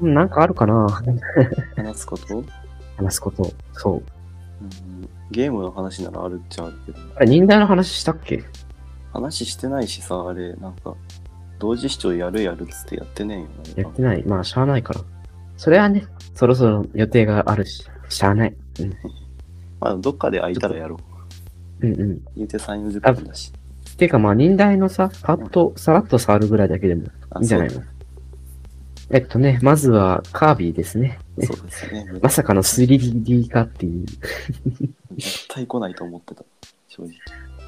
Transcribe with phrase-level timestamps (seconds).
[0.00, 0.88] うんなんかあるかな
[1.76, 2.44] 話すこと、
[2.96, 3.52] 話すこと。
[3.72, 4.02] そう。
[4.62, 8.44] うん、ゲームの話ならあるっちゃあるけど、あれ、忍耐の話したっけ？
[9.12, 10.94] 話してないしさ、あれ、なんか、
[11.58, 13.46] 同時視聴やるやるっつってやってねえよ
[13.76, 13.82] な。
[13.82, 14.24] やってない。
[14.24, 15.00] まあ、しゃあないから。
[15.56, 16.04] それはね、
[16.34, 18.54] そろそろ予定があるし、しゃあない。
[18.80, 18.90] うん。
[19.80, 20.98] まあ、どっかで空いたらやろ
[21.80, 21.86] う。
[21.86, 22.20] うんうん。
[22.36, 23.52] 言うて3、40分だし。
[23.96, 27.82] ていうかまあ、忍耐のさ、パッと、さらっと触るぐらいだけでもいあいんじゃないの？
[29.10, 31.18] えっとね、まずはカービィですね。
[31.42, 32.06] そうですね。
[32.20, 34.06] まさかの 3D 化っていう。
[35.16, 36.44] 絶対来ないと思ってた。
[36.88, 37.12] 正直。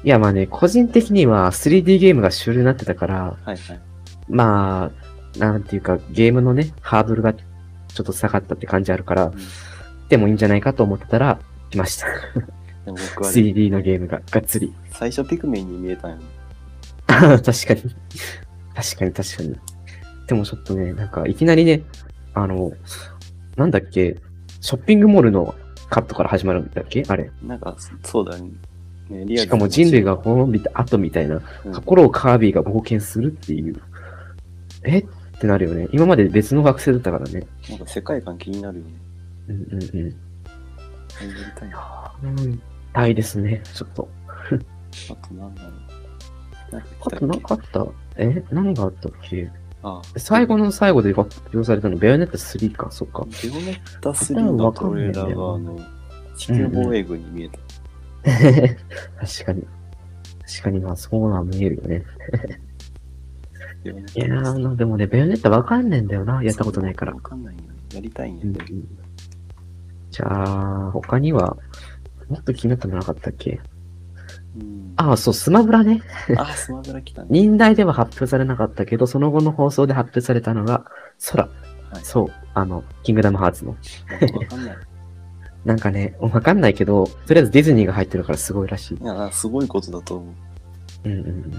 [0.03, 3.79] いやまあね、個人的には 3D ゲームが主流になってたから、はいはい。
[4.29, 4.91] ま
[5.35, 9.33] あ、なんていうか、ゲームのね、ハードルがちょっと下がったって感じあるから、ん
[10.09, 11.39] でもいいんじゃないかと思ってたら、
[11.69, 12.07] 来ました。
[12.85, 14.73] でも僕は、ね、3D のゲームががっつり。
[14.91, 16.17] 最初ピクミンに見えたんよ。
[17.07, 17.95] 確かに。
[18.75, 19.59] 確かに確かに。
[20.31, 21.83] でもちょっとね、なんかいきなりね、
[22.33, 22.71] あの、
[23.57, 24.15] なんだっけ、
[24.61, 25.55] ショッピングモールの
[25.89, 27.03] カットから始まるんだっけ？
[27.09, 27.29] あれ。
[27.43, 28.51] なんか、そうだよね。
[29.09, 33.75] ねリアルしかも人類が滅びた後みたいな、うん心をカービィが冒険するっていう。
[34.83, 34.99] え？
[34.99, 35.05] っ
[35.37, 35.89] てなるよね。
[35.91, 37.45] 今まで別の学生だったからね。
[37.69, 38.91] なんか世界観気になるよね。
[39.49, 40.05] うんうんうん。
[40.05, 40.15] やり
[41.59, 41.75] たいな。
[41.77, 42.61] あうん。
[42.93, 44.07] たいですね、ちょっと。
[45.27, 45.73] となんだろう。
[47.01, 47.85] あとなかった？
[48.15, 48.41] え？
[48.49, 49.51] 何があったっけ？
[49.83, 53.25] あ最後の最後で発表されたの、ベヨネット3か、そっか。
[53.43, 55.79] ベオネッタ3のトレーラーが、あの、
[56.37, 57.59] 地球防衛軍に見えた。
[59.25, 59.67] 確かに。
[60.47, 62.03] 確かに、まあ、そうな見えるよね。
[63.83, 66.43] いやー、でもね、ベヨネッタわかんねえんだよな。
[66.43, 67.21] やったことないからわ。
[67.21, 67.67] かんないよね。
[67.95, 68.79] やりたいんやうんけど。
[70.11, 71.57] じゃあ、他には、
[72.29, 73.51] もっと気になったのなかったっけ？
[73.53, 73.59] うん
[75.01, 76.01] ああ、そう、スマブラね。
[76.37, 77.27] あ、スマブラ来たね。
[77.31, 80.85] 忍耐では発表されなかったけど、その後の放送で発表されたのが、
[81.31, 81.43] 空。
[81.43, 81.51] はい
[82.03, 83.71] そう、あの、キングダムハーツの。
[83.71, 83.77] わ
[84.45, 84.77] かんない。
[85.65, 88.97] なんかね、わかんないけど、とりあえずディズニーが入ってるからすごいらしい。
[89.03, 90.25] いや、すごいことだと思
[91.05, 91.09] う。
[91.09, 91.51] うんうんうん。
[91.51, 91.55] い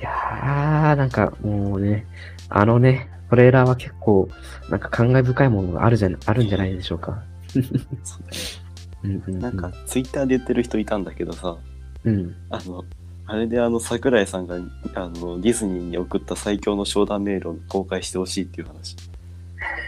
[0.00, 2.06] やー、なんかもうね、
[2.48, 4.28] あのね、トレーラーは結構、
[4.70, 7.22] なんか感慨深いものがあるじゃ、あるんじゃないでしょうか。
[7.48, 8.38] そうだね
[9.04, 11.56] うんうんうん、なんか、ツイッターで言ってる人いたんだけどさ、
[12.04, 12.34] うん。
[12.50, 12.84] あの、
[13.26, 14.56] あれであの、桜井さんが、
[14.94, 18.96] あの、ディズニーに送った最強の商談メールを公開してほしいっていう話。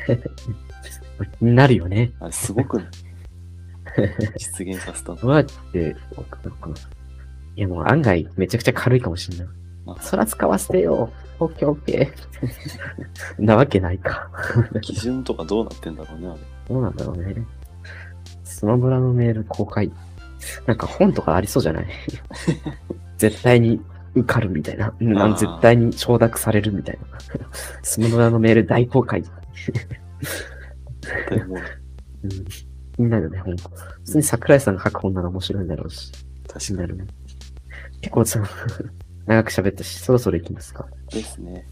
[1.41, 2.12] なるよね。
[2.20, 2.87] あれ、すごくない？
[4.38, 5.16] 実現させたの。
[5.20, 5.97] どうやって、
[7.56, 9.49] いやもう案外めちゃくちゃ軽いかもしんない。
[9.87, 11.10] あ空使わせてよ。
[11.41, 13.43] オッケーオッケー。
[13.44, 14.31] なわけないか。
[14.82, 16.41] 基準とかどうなってんだろうね、あれ。
[16.69, 17.44] どうなんだろうね。
[18.44, 19.91] スマブラのメール公開。
[20.67, 21.87] なんか本とかありそうじゃない？
[23.19, 23.81] 絶対に
[24.15, 24.95] 受かるみたいな。
[25.01, 27.21] うん絶対に承諾されるみたいな。
[27.83, 29.23] スマブラのメール大公開。
[29.23, 29.29] で
[31.45, 31.56] も、
[32.23, 32.67] うん、気
[33.03, 33.56] になるよね、本。
[33.56, 33.69] 普
[34.05, 36.12] 通に桜井さんが書く本なら面白いんだろうし。
[36.47, 37.06] 気確かになるね。
[38.00, 38.43] 結構さ、
[39.27, 40.87] 長く喋ったし、そろそろ行きますか。
[41.12, 41.67] にですね。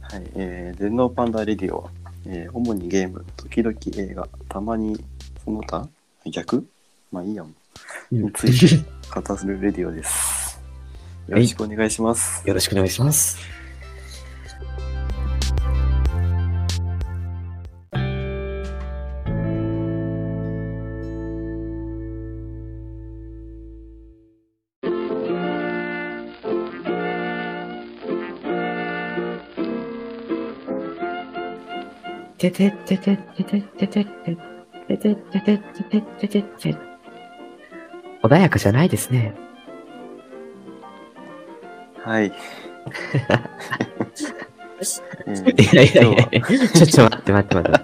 [0.00, 1.90] はい、えー、電脳パンダレディオは、
[2.26, 5.04] えー、主にゲーム、時々映画、たまに
[5.44, 5.88] その他？
[6.32, 6.66] 逆？
[7.12, 7.54] まあいいやもん。
[8.12, 8.84] うんについて
[9.14, 10.60] 語るレディオです。
[11.28, 12.46] よろしくお願いします。
[12.46, 13.58] よろしくお願いします。
[32.38, 34.04] ててててててててて
[34.96, 36.87] ててててててて
[38.22, 39.34] 穏やかじゃないですね。
[42.04, 42.32] はい。
[43.12, 43.22] え
[45.62, 47.80] いやいやいやちょ、ちょ、待って待って待って。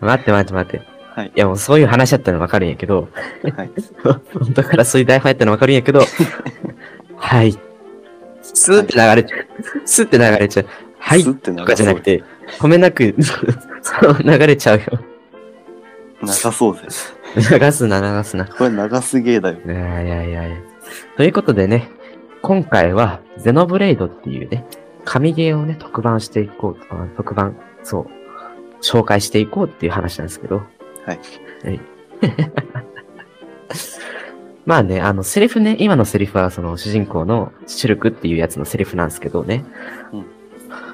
[0.00, 0.92] 待って待って待って。
[1.14, 3.08] はいいやもうそういう話だったの分かるんやけど、
[3.42, 3.70] ははい。
[4.32, 6.00] 本当からそういう台本やったの分かるんやけど、
[7.16, 7.58] はい。
[8.42, 9.46] スーって流れちゃう。
[9.84, 10.66] スーって流れちゃう。
[10.98, 11.24] はい。
[11.24, 12.24] とスって流そうかじゃなくて、
[12.58, 13.14] 止めなく、
[14.24, 14.84] 流れちゃうよ。
[16.22, 16.82] 流そうぜ。
[17.60, 18.46] 流すな、流すな。
[18.46, 19.56] これ流す芸だよ。
[19.64, 20.56] いやいやいやいや。
[21.16, 21.88] ということでね、
[22.42, 24.66] 今回はゼノブレイドっていうね、
[25.04, 26.76] 神ゲーをね、特番していこう
[27.16, 28.06] 特番、そう、
[28.82, 30.62] 紹介していこうっていう話なんですけど。
[31.06, 31.20] はい。
[31.64, 31.80] はい。
[34.64, 39.64] まあね、あの、セリフね、今のセリフはその主人公のシュルクっていうやつのセリフなんですけどね。
[40.12, 40.26] うん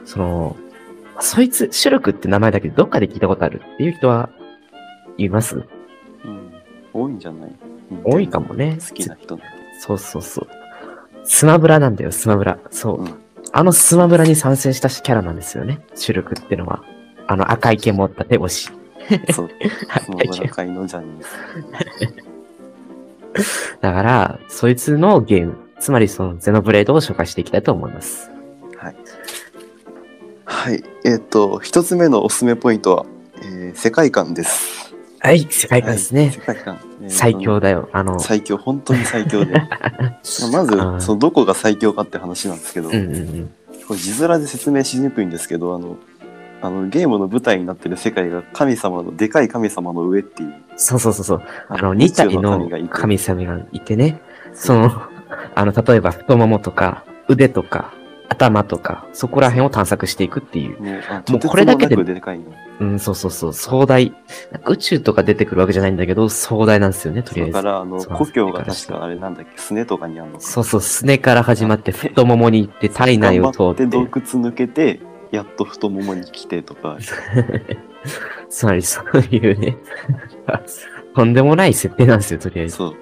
[0.04, 0.56] その、
[1.20, 4.30] そいつ、シュルクって名前だけどどっかで聞いたことあるっていう人は
[5.18, 5.56] います？
[5.56, 5.64] うん。
[7.00, 7.50] 多いんじゃない？
[8.04, 9.38] 多いかもね好きな人
[9.80, 10.48] そうそうそう。
[11.24, 12.58] スマブラなんだよ、スマブラ。
[12.70, 13.02] そう。
[13.02, 13.14] うん
[13.50, 16.82] あのスマブラに参戦したキャラなんですよね、シュルクってのは。
[17.26, 18.70] あの赤い毛持った手星。
[19.32, 19.48] そう。
[20.04, 22.14] スマブラ界のジャニーズ。
[23.80, 28.30] だから、そいつのゲーム、つまりそのゼノブレードを紹介していきたいと思います。
[28.76, 28.96] はい。
[30.44, 30.84] はい。
[31.04, 33.06] えっ、と、一つ目のおすすめポイントは、
[33.42, 34.87] えー世界観です。
[35.20, 36.22] はい、世界観ですね。
[36.22, 36.78] はい世界観。
[37.02, 37.88] えー最強だよ。
[37.92, 39.54] あの、最強、本当に最強で。
[40.52, 43.50] まずそのどこが最強かって話なんですけど、うんうんうん。
[43.86, 45.96] これ字面で説明しにくいんですけど、あの、
[46.60, 50.54] あのゲームの舞台になってる世界が神様の、でかい神様の上っていう。
[50.76, 51.42] そうそうそうそう。
[51.68, 54.20] あの、宇2体宙の神様がいてね、
[54.52, 54.90] その、
[55.54, 57.94] あの、例えば太ももとか、腕とか、
[58.28, 60.80] 頭とか、そこら辺を探索していくっていう。
[60.80, 62.44] もう、あもうこれだけででかいの。
[62.80, 64.14] うん、そうそうそう、壮大。
[64.66, 67.52] 宇宙とか出てくるわけじゃないんだけど、壮大なんですよね、とりあえず。
[67.54, 70.44] だから、あの、故郷が確かあれなんだっけ、スネとかにあるのか。
[70.44, 73.98] そうそう、すねから始まって、太ももに行って、体内を通って、頑張って洞
[74.38, 75.00] 窟抜けて、
[75.32, 76.98] やっと太ももに来てとか。
[78.48, 79.76] つまりそういうね、
[81.14, 82.76] とんでもない設定なんですよ、とりあえず。
[82.76, 82.94] そう。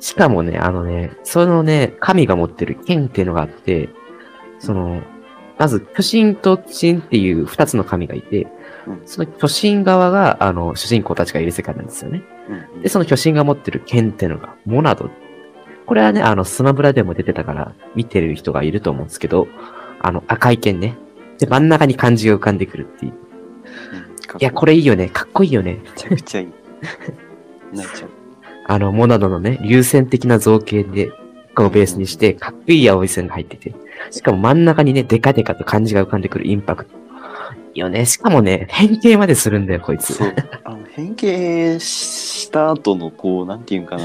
[0.00, 3.88] しかもね、あのね、そのね、神が持ってる剣っていうのがあって、
[4.66, 5.00] その、
[5.58, 8.42] まず、巨神と鬼神っていう二つの神がいて、
[8.86, 12.22] うんその巨神側が、あの、主人公たちがいる世界なんですよね。
[12.74, 15.10] うんで、その巨神が持ってる剣っていうのが、モナド。
[15.86, 19.46] これはね、あの、スマブラでも出てたから、見てる人がいると思うんですけど、
[20.00, 20.96] あの、赤い剣ね。
[21.38, 23.12] で、真ん中に漢字が浮かんでくるっていう。
[23.12, 24.06] うん
[24.40, 25.08] いや、これいいよね。
[25.08, 25.80] かっこいいよね。
[25.82, 26.48] めちゃくちゃいい。
[27.72, 28.10] 泣いちゃう。
[28.66, 31.10] あの、モナドのね、流線的な造形で、
[31.56, 33.74] このベースにして、かっこいい青い線が入ってて。
[34.10, 36.90] しかも真ん中にね、デカデカと漢字が浮かんでくるインパクト。
[36.92, 38.04] いいよね。
[38.04, 40.18] しかもね、変形までするんだよ、こいつ。
[40.64, 44.02] あの、変形した後の、こう、なんていうんかな。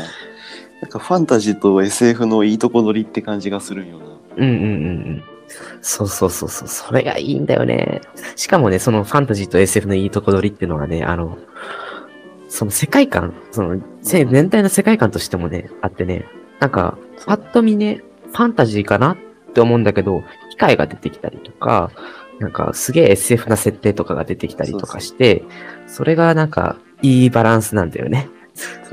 [0.82, 4.06] なんかファンタジーと SF のいいとこ取りって感じがするような。
[4.38, 4.70] うんうんうんう
[5.10, 5.24] ん。
[5.82, 6.68] そうそうそうそう。
[6.70, 8.00] それがいいんだよね。
[8.38, 11.38] しかもね、そのファンタジーと SF のいいとこ取りっていうのはね、あの、
[12.48, 16.26] その世界観、その、せ全体の世界観としてもね、あってね、
[16.62, 19.18] なんか、パッと見ね、ファンタジーかなっ
[19.54, 21.92] て思うんだけど、機械が出てきたりとか、
[22.40, 25.44] なんかすげえ SF な設定とかが出てきたりとかして、
[25.88, 28.30] それがなんかいいバランスなんだよね。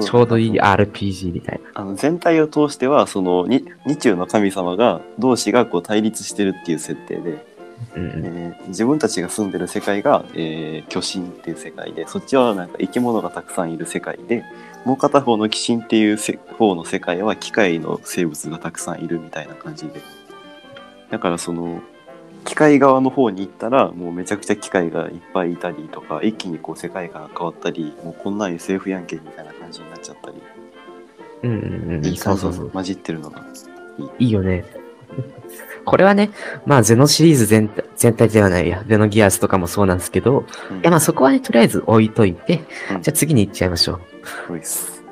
[0.01, 1.83] ちょうどいい RPG みたいな。
[1.83, 7.47] あの全体を通してはそのに日中の神様が同士がこう対立してるっていう設定で、
[7.97, 8.27] うんうん。
[8.27, 14.45] えー自分たちが住んでる世界が、えー巨神っていう世界でそっちはなんか生き物がたくさんいる世界で
[14.85, 20.01] もう片方の鬼神っていうせ方の世界は機械の生物がたくさんいるみたいな感じで
[21.11, 21.83] だからその
[22.45, 30.43] 機械側の方に行ったらもうめちゃくちゃ機械がいっぱいいたりとか一気にこう世界観が変わったりもうこんなん SF やんけみたいな感じになっちゃったり
[31.43, 32.07] うんうんうん。
[32.07, 32.63] いいそうそうそう。
[32.63, 33.45] 感じに混じってるのが
[34.19, 34.65] いいよね。
[35.89, 36.31] これはね、
[36.67, 42.63] まあ、ゼノシリーズ全体、全体ではないや、ゼノギアスとかもそうなんですけど、うんいや、まあそこはね、とりあえず置いといて、
[42.93, 44.01] うんじゃあ次に行っちゃいましょう。
[44.47, 45.03] そうです。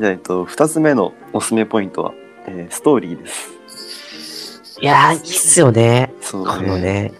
[0.00, 2.14] じゃあ、えっと、二つ目のおすすめポイントは、
[2.46, 4.78] えーストーリーです。
[4.80, 6.12] いやー、いいっすよね。
[6.20, 7.12] そうこのね、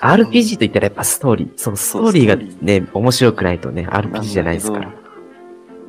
[0.00, 1.52] RPG と言ったらやっぱストーリー。
[1.56, 4.92] そのストーリーがね、面白くないとね、RPG じゃないですから。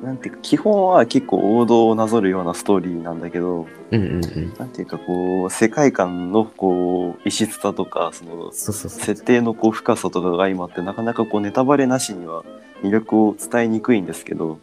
[0.04, 4.54] なんていうか、基本は結構王道をなぞるようなストーリーなんだけど、うんうんうん。
[4.58, 8.52] なんていうか、こう、世界観の、こう、異質さとか、その。
[8.52, 12.44] 設定のこう深さとかが相まって、なかなかこう、ネタバレなしには
[12.84, 14.60] 魅力を伝えにくいんですけど、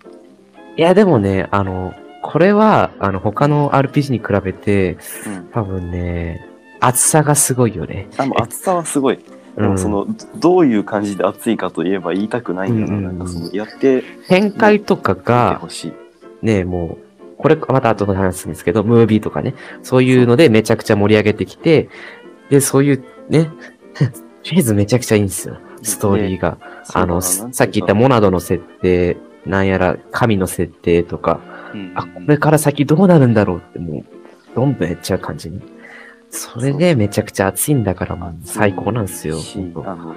[0.76, 5.48] いや、でもね、あの、これは、あの、他の RPG に比べて、うん。
[5.52, 6.46] 多分ね、
[6.80, 8.08] 厚さがすごいよね。
[8.36, 9.18] 厚さはすごい。
[9.56, 12.98] でも、その、どういう感じで熱いかといえば言いたくないんだな。
[12.98, 13.18] うんうんうん。
[13.18, 15.60] なんかその、やって展開とかが。
[16.42, 17.06] ね、もう、
[17.38, 21.88] これまた後で話すんですけど、ムービーとかね、そういうのでめちゃくちゃ盛り上げてきて、
[22.50, 23.50] で、そういうね、
[24.42, 26.58] とりあえずめちゃくちゃいいんですよ、ストーリーが。
[26.92, 31.40] あの、さっき言ったモナドの設定、なんやら神の設定とか、
[31.74, 31.92] うん。
[31.94, 34.04] あ、これから先どうなるんだろうってもう、
[34.54, 35.60] どんどんやっちゃう感じに。
[36.30, 39.38] それでめちゃくちゃ熱いんだからもう最高なんですよ。
[39.84, 40.16] あの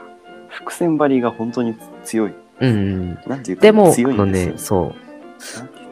[0.49, 2.33] 伏線張りが本当に強い。
[2.59, 3.19] うんうん。
[3.27, 4.95] なんていうかでも、あの強いんですよね、そ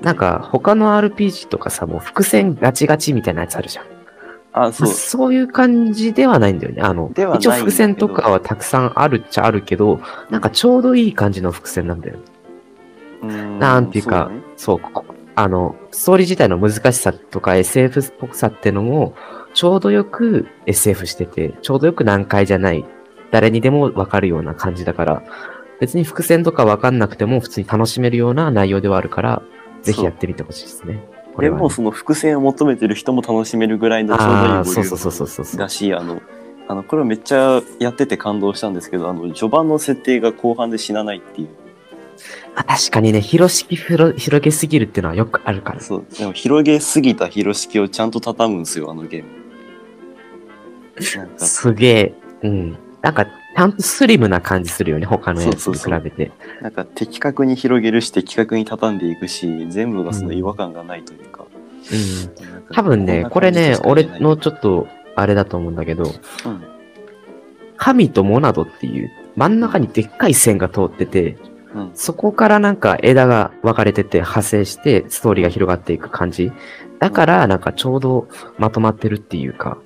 [0.02, 0.04] う。
[0.04, 3.86] なんか、他の RPG とかさ、もう伏線ガチガチみたいなやつあるじゃん。
[4.52, 4.88] あ、そう。
[4.88, 6.82] そういう感じではないんだよね。
[6.82, 12.18] あの一応伏線とかはたくさんあるっちゃあるけど、なんかちょうどいい感じの伏線なんだよ。
[13.26, 15.06] んなんていうか、そう,、ここ
[15.36, 19.14] あの、ストーリー自体の難しさとか SF っぽさってのも、
[19.54, 22.86] ちょうどよく SF してて、ちょうどよく難解じゃない、
[23.32, 25.24] 誰にでもわかるような感じだから、
[25.80, 29.42] 別に伏線とかわかんなくても普通に楽しめるような内容ではあるから、
[29.82, 31.06] ぜひやってみてほしいですね。
[31.36, 35.52] これはねでもその伏線を求めてる人も楽しめるぐらいのちょうどいいボリュー。
[35.54, 36.22] ムだし、あの、
[36.68, 41.50] あの、これめっちゃやってて感動したんですけど、あの、序盤の設定が後半で死なないっていう。
[42.56, 45.80] あ確かにね、広敷広広げすぎるっていうのはよくあるから。
[45.80, 46.06] そう。
[46.18, 49.38] でも広げすぎた広敷をちゃんと畳むんですよ、あのゲーム。
[51.38, 52.78] すげえ、うん。
[53.02, 56.32] なんか、ちゃんとスリムな感じするよね、他のやつに比そうそうそうべて。
[56.62, 61.46] なんか的確に広げるし、的確に畳んでいくし、全部がその違和感がないというか。
[61.92, 62.52] うん。
[62.52, 66.06] なんか多分ね、これね、俺の、ちょっと、あれだと思うんだけど、
[66.44, 66.64] こん
[67.78, 71.38] 神とモナドっていう、真ん中にでっかい線が通ってて、
[71.94, 76.52] そこからなんか枝が分かれてて派生してストーリーが広がっていく感じ。
[77.00, 79.78] だからなんかちょうどまとまってるっていうか、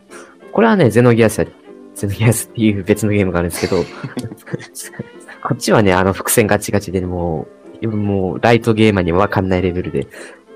[0.51, 1.47] これはね、ゼノギアスや、
[1.95, 3.83] ゼノギアスっていう別のゲームがあるんですけど、
[5.43, 7.47] こっちはね、あの伏線ガチガチでも
[7.81, 10.07] う、もうライトゲーマーにはわかんないレベルで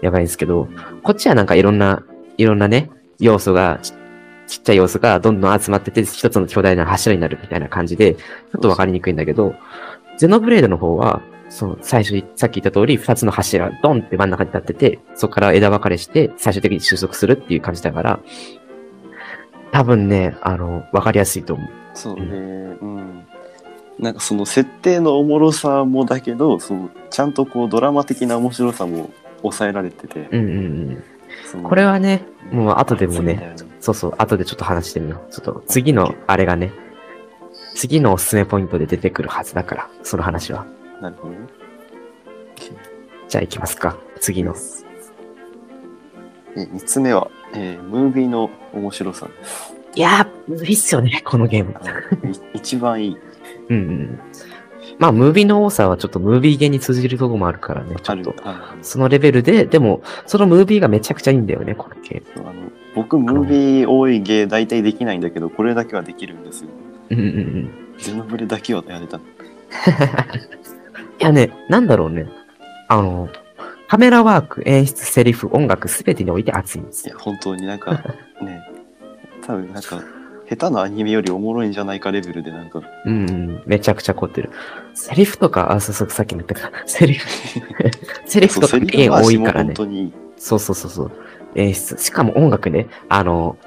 [0.02, 0.68] やばいんですけど、
[1.04, 2.04] こっちはなんかいろんな、
[2.38, 2.90] いろんなね、
[3.20, 3.94] 要素が、ち
[4.48, 9.56] ちっちゃい要素がどんどん集まってて、一つの巨大な柱になるみたいな感じで、ちょっとわかりにくいんだけど、
[10.18, 18.20] ゼノブレードの方は、その最初に、さっき言った通り、二つの柱、ドンって真ん中に立ってて、そこから枝分かれして、最終的に収束するっていう感じだから、
[19.72, 21.70] 多分ね、あの、わかりやすいと思う。
[21.94, 23.26] そうね、うんうん。
[24.00, 29.10] なんかその設定のおもろさもだけど、そのちゃんとこうドラマ的な面白さも
[29.42, 31.04] 抑えられてて、うんうん
[31.56, 31.64] うん。
[31.64, 35.32] これはね、もう後でもねそうそう、後でちょっと話してみよう。
[35.32, 36.72] ちょっと次のあれがね、
[37.76, 40.66] 次のおすすめポイントで出てくるはずだから、その話は。
[41.02, 41.40] なるほどね。
[43.28, 43.98] じゃあ行きますか。
[44.20, 44.56] 次の。
[46.56, 49.76] え三つ目は、えームービーの面白さです。
[49.96, 51.76] いやー、いいっすよね、このゲーム。
[52.54, 53.18] 一番いい。
[53.70, 54.20] うんうん。
[54.98, 58.36] まあ、ムービーの多さはちょっとムービーゲーに通じるとこもあるからね、ちょっと。
[58.82, 62.72] そのレベルで、でも、そのムービーがめちゃくちゃいいんだよね、このゲーム。
[62.96, 66.70] 僕、ムービー多いゲー大体できないんだけど、これだけはできるんですよ。
[67.12, 67.70] うんうんうん。
[67.98, 69.18] ゼノブレだけはやれた。
[69.20, 69.22] い
[71.20, 72.28] やね、なんだろうね。
[72.88, 73.30] あの、
[73.88, 77.16] カメラワーク、演出、セリフ、音楽、すべてにおいて熱いんですよ。
[77.16, 77.92] いや、本当になんか、
[78.42, 78.64] ね、
[79.46, 80.02] 多分なんか、
[80.50, 83.64] 下手なアニメよりおもろいんじゃないかレベルで、なんか、うんうん。
[83.66, 84.52] めちゃくちゃ凝ってる。
[84.94, 87.28] セリフとか、あ、そうそう、さっきも言ったから、セリフ。
[88.26, 89.68] セリフとかセリゲーフ回しも多いからね。
[89.68, 90.14] 本当にいい。
[90.38, 91.12] そうそうそうそう。
[91.56, 91.98] 演出。
[91.98, 92.88] しかも音楽ね。
[93.10, 93.58] あの、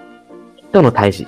[0.71, 1.27] 人の対峙。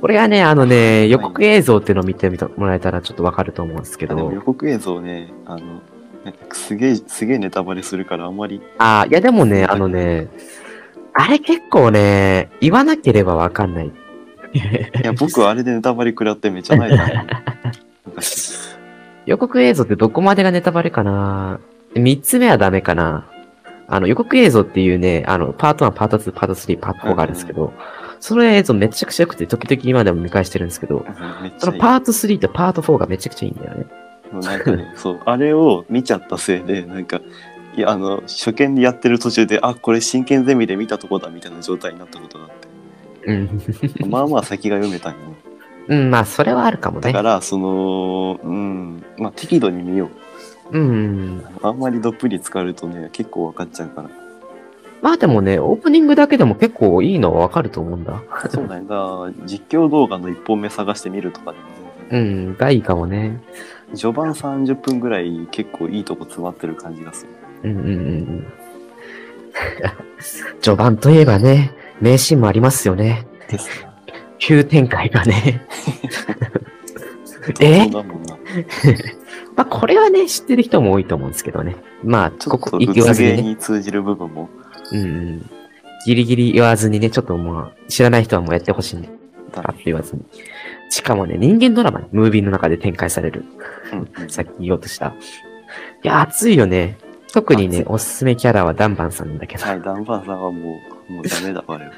[0.00, 4.40] これがね、あのね、予告映像っていうのを見てもらえたらちょっとわかると思うんですけど予。
[4.42, 5.80] 告映像ね、あの、
[6.24, 10.28] なんかすげえ、すげえネタバレするからあんまり、あ、いやでもね、あのね、
[11.14, 13.86] あれ結構ね、言わなければわかんない。
[13.86, 13.90] い
[15.02, 17.24] や、僕はあれでネタバレ食らってめっちゃ泣いたの
[18.06, 18.74] 昔
[19.26, 21.60] 予告映像ってどこまでがネタバレかな
[21.94, 23.26] 三つ目はダメかな
[23.94, 27.72] あの、予告映像っていうね、あの、パート1、パート2、パート3、パート4があるんですけど、
[28.18, 31.06] その映像めちゃくちゃ良くて、時々今でも見返してるんですけど、
[31.44, 31.52] いい。
[31.58, 33.86] そのパート3とパート4がめちゃくちゃいいんだよね。
[34.32, 37.20] なんかね、そう、あれを見ちゃったせいで、なんか、
[37.76, 42.50] いや、あの、初見でやってる途中で、あ、これ真剣ゼミで見たとこだみたいな状態になったことがあっ
[43.22, 43.30] て、
[44.02, 44.10] うん。
[44.10, 45.18] まあまあ先が読めたんよ。
[45.86, 47.12] うん、まあ、それはあるかもね。
[47.12, 50.23] だから、その、うん、まあ適度に見よう。
[50.72, 51.44] うん。
[51.62, 54.10] あんまりどっぷり浸かるとね、結構分かっちゃうから。
[55.02, 58.22] まあでもね、オープニングだけでも結構いいのはわかると思うんだ。
[58.50, 58.82] そうだね。
[58.82, 61.64] だから実況動画の1本目探してみるとかでも
[62.10, 63.42] 全う然、ん、がいいかもね。
[63.94, 67.26] 序盤30分ぐらい結構いいとこ詰まってる感じがす
[67.62, 67.70] る。
[67.70, 67.92] うんうんうんう
[68.22, 68.46] ん。
[70.62, 73.26] 序盤といえばね、名シーンもありますよね。
[73.48, 73.88] ですね。
[74.38, 75.66] 急展開がね。
[77.60, 77.88] え？
[79.56, 81.76] まあこれはね、知ってる人も多いと思うんですけどね。
[82.02, 83.42] まあ、ちょっここと言わずにね。
[83.42, 84.48] に通じる部分も。
[84.92, 85.50] うんうん。
[86.06, 89.08] ギリギリ言わずにね、ちょっともう、知らない人はもうやってほしいんで。
[89.52, 90.22] だあって言わずに。
[90.90, 93.44] しかもね、人間ドラマね、ムービーの中で展開される。
[93.92, 95.08] うんうんさっき言おうとした。
[95.08, 95.12] い
[96.02, 96.96] や、熱いよね。
[97.32, 101.92] 特にねおすすめキャラはダンバンさんだけど、はい、ダンバーさんはもう、もうダメだ、我々。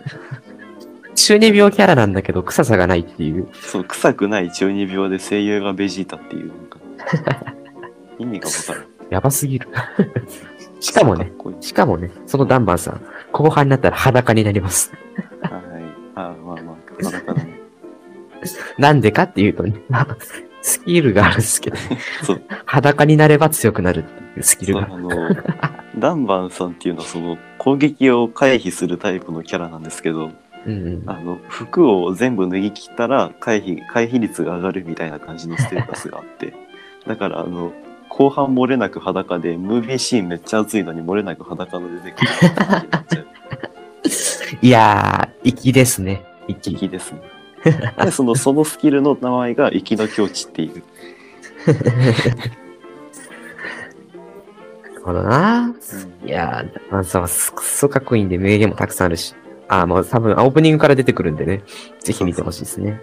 [1.27, 3.49] 中二病キャラなんだけど、臭さがないっていう。
[3.53, 6.79] そう、臭くない中二病で声優がベジータっていう、なんか、
[8.21, 8.85] 意味がわからん。
[9.11, 9.69] やばすぎる。
[10.79, 13.01] しかもねかっ、こいいしかもね、そのダンバンさん、
[13.33, 14.93] 後半になったら裸になります。
[15.43, 15.53] はい。
[16.15, 17.61] あまあまあ、裸だね。
[18.79, 19.83] なんでかっていうとね、
[20.63, 21.77] スキルがあるんですけど、
[22.23, 22.43] そう。
[22.67, 24.87] 裸になれば強くなるっていうスキルが。
[24.87, 25.11] そうあの、
[25.99, 30.31] ダンバンさんっていうのはその攻撃を回避するタイプのキャラなんですけど、
[30.67, 31.03] うんうん。
[31.07, 36.53] あの、服を全部脱ぎ切ったら回避、回避率が上がるみたいな感じのステータスがあって、
[37.07, 37.73] だからあの、
[38.09, 42.29] 後半漏れなく裸で、ムービーシーンめっちゃ熱いのに漏れなく裸の出てくる。
[44.63, 46.25] いやー、粋ですね。
[46.49, 46.75] 粋。
[46.75, 47.21] 敵ですね。
[47.99, 50.83] でそのそのスキルの名前が生きの境地っていう。
[54.83, 55.75] なるほどな。
[56.25, 59.35] いやー、ダンバンさんはくっそかっこいいんで、名言もたくさんあるし。
[59.69, 61.63] あー、もう多分、オープニングから出てくるんでね。
[62.01, 63.01] ぜひ見てほしいですね。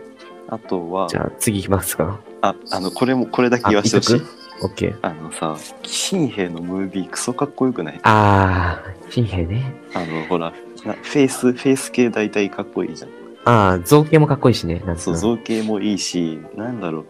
[0.50, 2.20] あとはじゃあ、次行きますか。
[2.42, 4.22] ああのこれもこれだけ言わせてほしい
[4.62, 4.98] オッケー。
[5.02, 8.00] あのさ神兵のムービークソかっこよくない？
[8.04, 9.74] あー、神兵ね。
[9.94, 10.54] あのほら
[10.86, 13.10] なフェイスフェイス系大体かっこいいじゃん
[13.46, 14.84] あー、造形もかっこいいしね。
[14.86, 17.06] なんそう造形もいいしなんだろう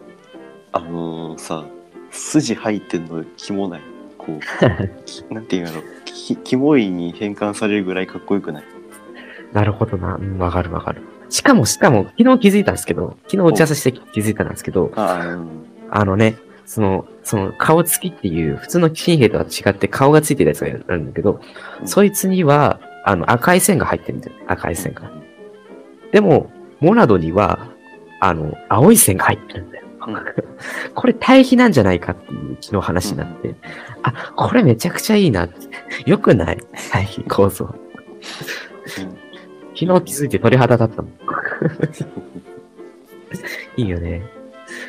[0.72, 1.64] あのさ
[2.12, 3.80] 筋入ってんのキモない？
[4.16, 8.64] こうき なんていうんだろうきキモいに変換されるぐらいかっこよくない？
[9.54, 10.16] なるほどな。
[10.16, 11.00] うん、わかるわかる。
[11.30, 21.40] しかも、しかも、昨日気づいたんですけど、昨日打ち合わせして気づいたんですけど、あのね、その、その、顔つきっていう、普通の新兵とは違って顔がついてるやつがあるんだけど、
[21.80, 24.32] うんそいつには、あの、赤い線が入ってるんだよ。
[24.48, 25.10] 赤い線が。
[26.12, 27.68] でも、モナドには、
[28.20, 29.84] あの、青い線が入ってるんだよ。
[30.06, 30.16] うん
[30.94, 33.54] これ対比なんじゃないかっていう昨日話になって、
[34.02, 35.54] あ、これめちゃくちゃいいなって。
[36.08, 36.58] よくない？
[36.92, 37.74] 対比構造。
[39.78, 41.12] 昨日気づいて鳥肌立ったもん。
[43.76, 44.22] いいよね。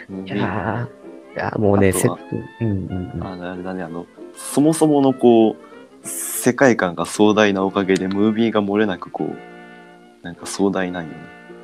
[0.09, 2.19] うんいやー、いやもうね、セット、
[2.61, 3.23] うんうんうん。
[3.23, 11.17] ああれだねあのそもそものこう世界観が壮大なおかげでムービーが漏れなくこうなんか壮大なんよね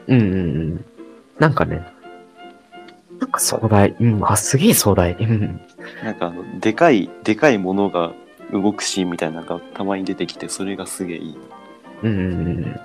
[0.08, 0.38] うんうんう
[0.76, 0.86] ん。
[1.40, 1.82] なんかね、
[3.20, 3.96] なんか壮大。
[4.00, 5.14] うん、あ、すげえ壮大。
[5.14, 5.62] うん。
[6.04, 8.14] なんかあのでかいでかいものが
[8.52, 11.38] 動くシーンみたいなのがたまに出てきてそれがすげえいい
[12.04, 12.80] うんうんうん。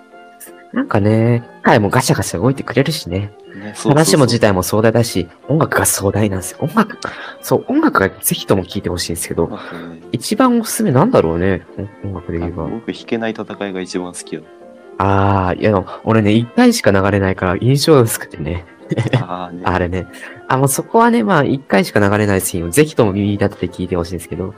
[0.73, 3.19] なんかね、はい、もうガシャガシャ動いてくれるしね。
[3.19, 6.59] ねそうそうそう話も自体も壮大だし、音楽が壮大なんですよ。
[6.61, 6.99] 音楽、
[7.41, 9.59] そう、音楽がぜひとも聴いてほしいんですけど、
[10.13, 11.67] 一番おすすめなんだろうね、
[12.05, 12.65] 音楽であ言えば。
[12.65, 14.43] の僕弾けない戦いが一番好きよ
[14.99, 18.65] あー、いや、俺ね、一回しか流れないから印象薄くてね。
[19.21, 20.07] ああね あれね。
[20.49, 24.55] あ、もうそこはね、まあ、一回しか流れないシーンをぜひとも耳立てて聞いてほしいんですけど、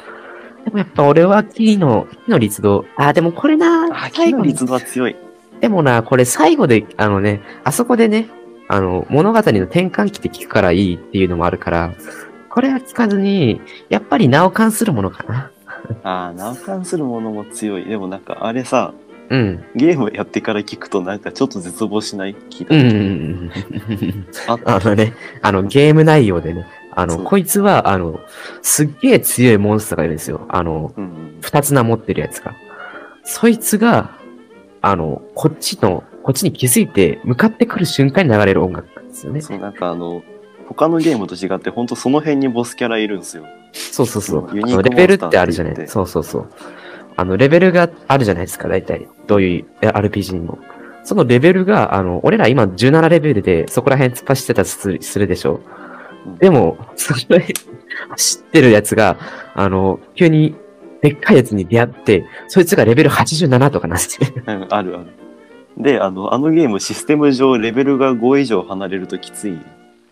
[0.65, 2.85] でもやっぱ俺は木の、木の律動。
[2.97, 5.17] あ、でもこれな、あ最後に木の律動は強い
[5.61, 8.29] でもな、これ最後で、あのね、あそこでね、
[8.69, 11.95] あの、物語の転換期で聞くからいいっていうのもあるから、
[12.51, 15.51] これは聞かずに、やっぱり名を冠するものかな。
[16.03, 18.93] ああ名を冠するものも強いでもなんかあれさ
[19.31, 19.65] うん。
[19.75, 23.53] ゲームやってから聞くとなんかちょっと絶望しない聞いた時うんうん
[24.03, 24.27] うん。
[24.47, 28.21] ああのね、あの、ゲーム内容でね、あの、こいつは、あの、
[28.63, 30.47] すっげえ強いモンスターがいるんですよ。
[30.49, 32.53] あの、うんうん二つ名持ってるやつが。
[33.23, 34.18] そいつが、
[34.81, 39.41] あの、こっちの、こっちに気づいて、向かってくる瞬間に流れる音楽ですよね。
[39.41, 40.23] そうなんかあの
[40.69, 44.51] 他のゲームと違って本当その辺にボスキャラいるんですよそうそうそう。
[44.55, 46.51] ユニークレベルってあるじゃないそうそうそう。
[47.17, 49.09] あの、レベルがあるじゃないですか、大体。
[49.27, 50.59] どういうえ RPG にも。
[51.05, 55.61] そのレベルが、あの、俺ら今17レベルでそこら辺突っ走ってたりするするでしょ
[56.27, 56.37] うん。
[56.37, 57.41] でも、それ、
[58.17, 59.17] 知ってるやつが、
[59.55, 60.55] あの、急に、
[61.03, 64.43] でっかいやつに出会って、そいつがレベル87とかなって。
[64.47, 65.07] うんあるある
[65.77, 69.59] であのあのゲームシステム上レベルが5以上離れるときついよ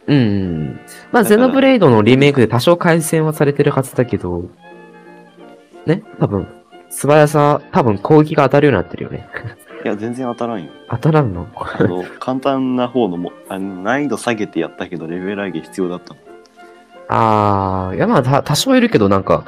[0.07, 0.81] うんうん。
[1.11, 4.49] まあ、ゼノブレイドのリメイクで多少改善はされてるはずだけど、
[5.85, 6.47] ね、多分、
[6.89, 9.29] 素早さ、多分攻撃が当たるようになってるよね。
[9.85, 11.47] いや全然当たらんよ当たらんの？
[11.55, 16.21] あの簡単な方のもあの難易度下げてやったけどレベル上げ必要だったの
[17.09, 19.45] あー、いやまあ、た多少いるけどなんか、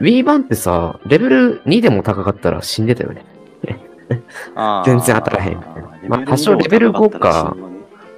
[0.00, 3.24] Wii 版ってさ、レベル2でも高かったら死んでたよね。
[4.84, 7.56] 全然当たらへんみたいなまあ多少レベル5か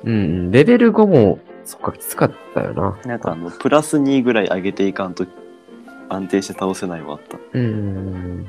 [0.04, 2.98] うんうん、レベル5も、そっか、きつかったよな。
[3.04, 5.26] なんかあのプラス2ぐらい上げていかんと
[6.08, 8.46] 安定して倒せないわあったうんうん。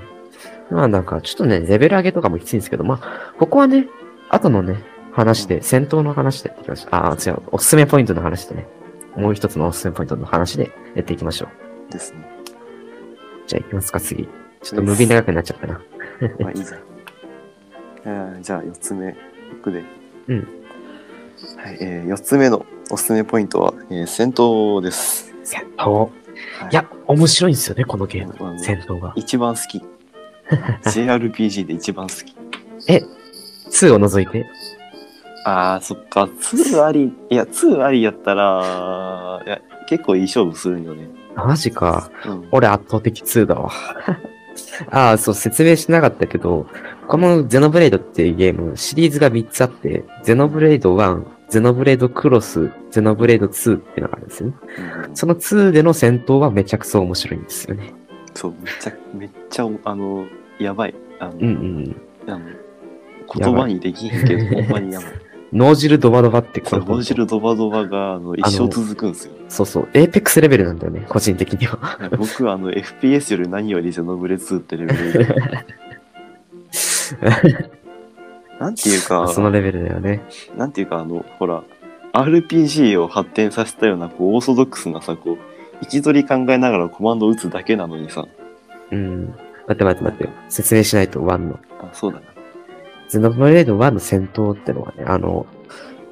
[0.72, 3.88] まあなんか、ちょっとね、レベル上げとかもきついんですけど、まあ、ここはね、
[4.30, 4.78] 後のね、
[5.12, 6.96] 話で、戦闘の話でやっていきましょう。
[6.96, 8.68] ああ、違う、おすすめポイントの話でね。
[9.16, 11.48] もう一つのおすすめポイントの話でやっていきましょ
[11.90, 11.92] う。
[11.92, 12.33] ですね
[13.48, 14.24] じゃあ行きますか、次。
[14.62, 15.74] ちょっとムービー長くなっちゃったな。
[16.40, 16.80] まあいいじゃん
[18.06, 19.14] えーじゃあ4つ目い
[19.62, 19.84] くで
[20.28, 20.48] うん
[21.58, 25.90] はい、え4つ目のおすすめポイントは、えー戦闘です、戦闘。
[25.90, 26.10] はい
[26.72, 28.36] いや、面白いんですよね、このゲーム。
[28.40, 29.14] あの戦闘が。
[29.16, 29.82] 一番好き
[30.90, 32.36] JRPG で一番好き
[33.70, 34.46] 2を除いて？
[35.46, 42.12] あーそっか2ありいや2ありやったらいや結構いい勝負するんよね、マジか。
[42.26, 43.72] うん、俺圧倒的2だわ。
[44.92, 46.68] ああ、そう、説明しなかったけど、
[47.08, 54.56] このゼノブレイドっていうゲーム、シリーズが3つあって、ゼノブレイド1、ゼノブレイドクロス、ゼノブレイド2っていうのがあるんですよね。
[55.08, 57.94] うんその2での戦闘はめちゃくそ面白いんですよね。
[58.34, 60.26] そうめっちゃめっちゃあの
[60.60, 61.96] やばいあの、うんうん。
[62.28, 62.40] あの
[63.36, 65.10] 言葉にできへんけど ほんまにやばい
[65.54, 69.34] 脳汁ドバドバってこれ脳汁ドバドバがあの一生続くんですよ。
[69.50, 72.00] そうそう、エーペックスレベルなんだよね、個人的には。
[72.18, 75.28] 僕はあの FPS より何よりゼノブレ2ってレベルで。
[78.60, 80.24] なんていうか、そのレベルだよね。
[80.58, 81.64] なんていうかあの、ほら、
[82.14, 85.38] RPG を発展させたようなこうオーソドックスなさ、こう、
[85.82, 88.26] 位置取り考えながらコマンドを打つだけなのにさ、
[88.92, 89.34] うん。
[89.68, 90.30] 待って待って待ってよ。
[90.50, 91.60] 説明しないと1の。
[91.82, 92.26] あ、そうだな。
[93.10, 95.46] ゼノブレード1の戦闘ってのはね、あの、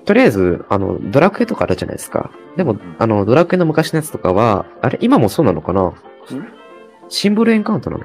[0.06, 2.32] とりあえず、あの、ドラクエとかあるじゃないですか。
[2.58, 5.93] でも、あの、ドラクエの昔のやつとかは、あれ、今もそうなのかな？
[7.10, 7.97] シンボルエンカウントな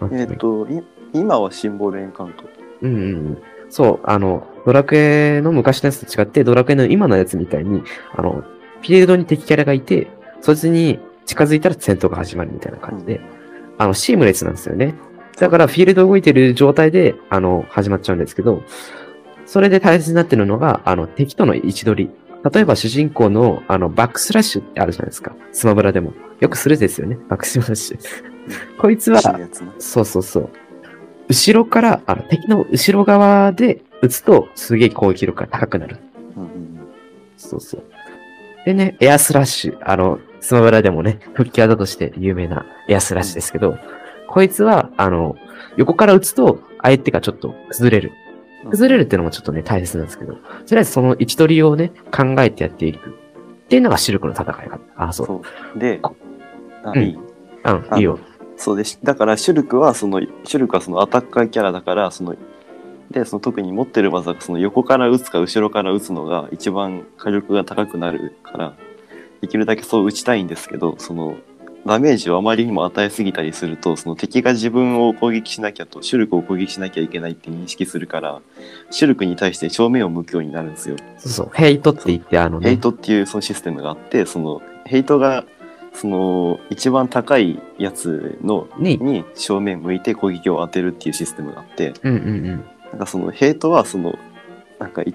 [0.00, 0.10] の？
[0.12, 0.82] えっ、と、い
[1.12, 2.44] 今はシンボルエンカウント。
[2.82, 3.42] うんうんうん。
[3.68, 7.82] そう、あの、ドラクエの昔のやつと違って、ドラクエの今のやつみたいに、
[8.14, 8.44] あの、
[8.80, 10.08] フィールドに敵キャラがいて、
[10.40, 13.20] そいつに近づいたら戦闘が始まるみたいな感じで、
[13.78, 14.94] あの、シームレスなんですよね。
[15.38, 18.62] だから、フィールド動いてる状態で、あの、始まっちゃうんですけど、
[19.44, 22.10] それで大切になってるのが、あの、敵との位置取り。
[22.52, 25.34] 例えば、主人公の、あの、バックスラッシュってあるじゃないですか。
[25.52, 26.12] スマブラでも。
[26.40, 27.18] よくするですよね。
[27.28, 27.98] バックスラッシュ。
[28.78, 29.72] こいつは、死ぬやつな。
[29.78, 30.50] そうそうそう。
[31.28, 35.96] 後ろから、あの、敵の後ろ側で撃つと、すげえ攻撃力が高くなる。
[36.36, 36.66] うんうんうん
[37.36, 37.84] そうそう。
[38.64, 39.78] でね、エアスラッシュ。
[39.82, 43.78] あの、スマブラでもね、復帰技として有名なエアスラッシュですけど、
[44.28, 45.36] こいつは、あの、
[45.76, 48.12] 横から撃つと、相手がちょっと崩れる。
[48.70, 50.40] 崩れるっていうのもちょっとね、大切なんですけど、と
[50.72, 53.10] りあえずその位置取りをね、考えてやっていく。
[53.10, 54.78] っていうのがシルクの戦い方。
[54.96, 55.26] あ、そう。
[55.26, 55.42] そ
[55.74, 55.78] う。
[55.78, 56.12] で、あ、
[56.92, 58.18] うんいいうん、いいよ。
[58.56, 59.00] そうです。
[59.02, 62.36] だから、シュルクは、その、シュルクはそのアタッカーキャラだから、その、
[63.10, 68.74] で、その特に持ってる技が、その横から撃つか後ろから撃つのが一番火力が高くなるから、
[69.40, 71.36] できるだけそう撃ちたいんですけど、その、
[71.86, 78.40] ダメージをあまりにも与えすぎたりすると、その敵が自分を攻撃しなきゃと、シュルクを攻撃しなきゃいけないって認識するから、
[78.90, 80.96] シュルクに対して正面を向くようになるんですよ。
[81.18, 81.50] そうそう。
[81.54, 82.70] ヘイトって言って、あのね。
[82.70, 85.44] ヘイトっていうそのシステムがあって、そのヘイトが
[85.92, 92.64] その一番高いやつのに、に正面向いて攻撃を当てるっていうシステムがあって、うんうんうん。
[92.90, 94.18] なんかそのヘイトはその
[94.78, 95.14] なんかい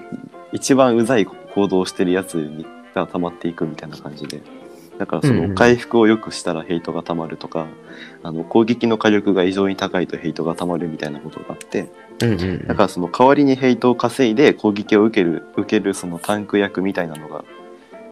[0.53, 4.60] 一番うざい行動をしてるやつにが溜まっていくみたいな感じで。
[5.01, 7.65] だからそうんうんの回復を良くしたらヘイトが溜まるとか、
[8.21, 11.87] あの攻撃の火力が異常に高いとヘイトが溜まるみたいなことがあって、
[12.21, 12.67] うんうんうん。
[12.67, 17.43] だからその代わりにヘイトを稼いで攻撃を受ける受けるそのタンク役みたいなのが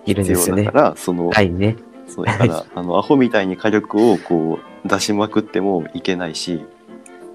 [0.08, 0.90] いるんですよね必要だか。
[0.90, 1.76] ら、その、はいね。
[2.08, 6.66] そうだから、 あの、アホみたいに火力をこう出しまくってもいけないし、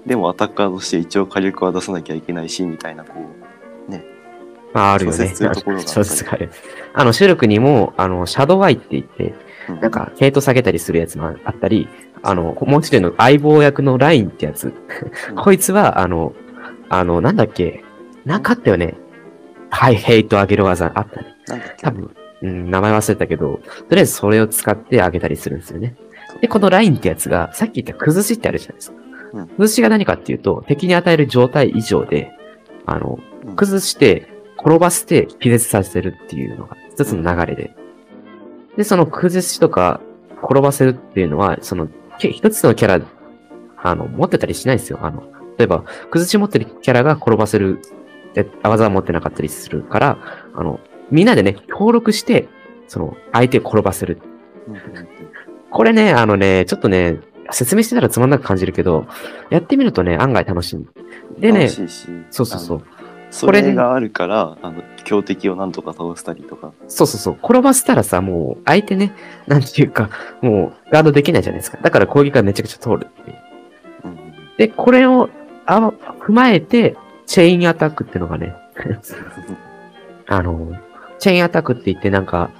[0.05, 3.13] でもアタッカーとして一応火力は出さなきゃいけないし、みたいな、こ
[3.87, 4.14] ま
[4.75, 5.29] あ、あるよね。
[5.29, 5.83] ところが
[6.31, 6.49] ある。
[6.93, 9.33] あの、シルクにも、あの、シャドウアイって言って、
[9.69, 11.87] う、うんなんか、ヘイト下げたりするやつもあったり、
[12.21, 14.73] あの、もう一人の相棒役のラインってやつ。
[15.29, 16.33] うんこいつは、あの、
[16.89, 17.83] あの、なんだっけ、
[18.25, 18.95] なんかあったよね。
[19.69, 21.35] はい、ヘイト上げる技あったね。
[21.47, 21.83] なんだっけ？
[21.83, 23.59] 多分、うん、名前忘れたけど、
[23.89, 25.95] とりあえずそれを使って上げたりするんですよね。
[26.41, 28.97] で、このラインってやつが、さっき言った崩しってあるじゃないですか。
[29.33, 32.31] うん崩しが何かっていうと、敵に与える状態以上で、
[32.85, 34.27] あの、うん崩して、
[34.65, 37.75] 転ばせて気絶させるっていうのが一つの流れで。
[38.75, 40.01] で、その崩しとか
[40.43, 43.05] 転ばせるっていうのは、その、け一つのキャラ、
[43.77, 44.99] あの、持ってたりしないんですよ。
[45.03, 45.23] あの、
[45.57, 47.79] 例えば、崩し持ってるキャラが転ばせる、
[48.33, 50.17] で技を持ってなかったりするから、
[50.53, 50.79] あの、
[51.11, 52.47] みんなでね、協力して、
[52.87, 54.19] その、相手を転ばせる。
[55.69, 57.19] これね、あのね、ちょっとね、
[57.51, 59.05] 説明してたらつまんなく感じるけど、
[59.51, 60.85] やってみるとね、案外楽しい。
[61.39, 61.83] でねそ
[62.43, 62.83] うそうそう。
[63.35, 66.71] それがあるから、あの、強敵をなんとか倒したりとか。
[66.87, 67.33] そうそうそう。
[67.43, 69.11] 転ばせたらさ、もう、相手ね、
[69.45, 70.09] なんていうか、
[70.41, 71.77] もう、ガードできないじゃないですか。
[71.81, 73.37] だから攻撃がめちゃくちゃ通るっていう。
[74.05, 75.29] うんうんで、これを、
[75.65, 76.95] あ踏まえて、
[77.25, 78.55] チェインアタックっていうのがね、
[80.27, 80.71] あの、
[81.19, 82.51] チェインアタックって言ってなんか、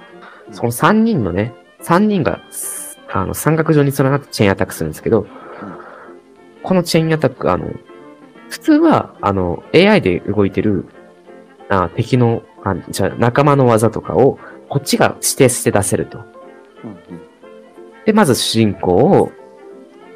[0.50, 2.40] その3人のね、3人が、
[3.10, 5.26] あの、三角状に連なってチェインアタックするんですけど、
[6.62, 7.70] このチェインアタック、あの、
[8.48, 10.86] 普通は、あの、AI で動いてる、
[11.68, 16.18] あ敵の、あじゃあ仲間の技とかを、こっちが指定して出せると。
[16.84, 17.26] うんうん
[18.06, 19.32] で、まず主人公を、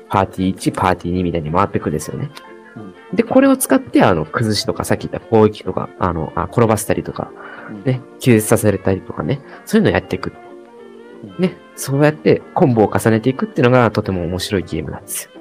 [0.09, 2.31] パーティー1、パーティー2みたいに回っていくんですよね。
[2.77, 7.33] うんで、これを使って、あの、崩しとか、さっき言った攻撃とか、あの、あ転ばせたりとか、
[7.85, 10.33] ね、気絶させれたりとかね、そういうのをやっていく。
[11.39, 15.40] ね、そうやってコンボを重ねていくっていうのがとても面白いゲームなんですよ。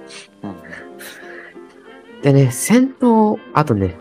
[2.19, 3.95] うんでね、戦闘、あとね、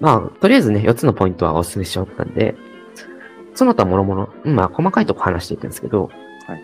[0.00, 2.56] まあ、とりあえずね、4つのポイントはお勧めしよったんで、
[3.54, 6.10] その他諸々、うんまあ、細かいとこ話していくんですけど、
[6.46, 6.62] はい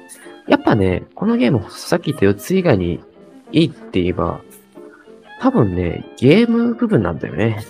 [0.49, 3.01] やっぱね、このゲーム、さっき言った4つ以外に
[3.53, 4.41] いいって言えば、
[5.41, 7.63] 多分ね、ゲーム部分なんだよね。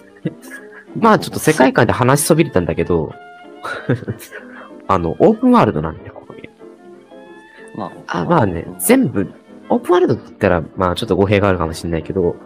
[0.96, 3.12] まあちょっと世界観で話しそびれたんだけど、
[4.86, 7.80] あの、オープンワールドなんだよ、このゲーム。
[7.80, 9.28] まあ、あ、まあね、全部、
[9.68, 12.36] オープンワールドって言ったら、まあちょっと語弊があるかもしれないけど、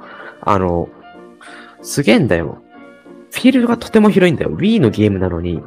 [0.43, 0.89] あの、
[1.81, 2.63] すげえんだよ。
[3.31, 4.51] フィールドがとても広いんだよ。
[4.51, 5.63] Wii のゲームなのに、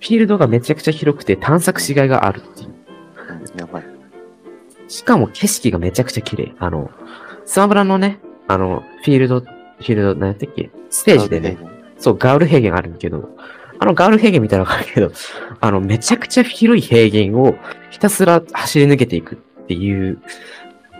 [0.00, 2.68] フィールドがめちゃくちゃ広くて探索しがいがあるっていう。
[2.68, 2.76] うん
[3.58, 3.84] やばい。
[4.88, 6.54] しかも景色がめちゃくちゃ綺麗。
[6.58, 6.90] あの、
[7.46, 10.70] スマブラのね、あの、フィールド、フィールド、何やったっけ？
[10.90, 11.58] ステージでね、
[11.98, 13.30] そう、ガウル平原があるんだけど、
[13.78, 15.12] あのガウル平原見たらわかるけど、
[15.60, 17.56] あの、めちゃくちゃ広い平原を
[17.90, 20.20] ひたすら走り抜けていくっていう、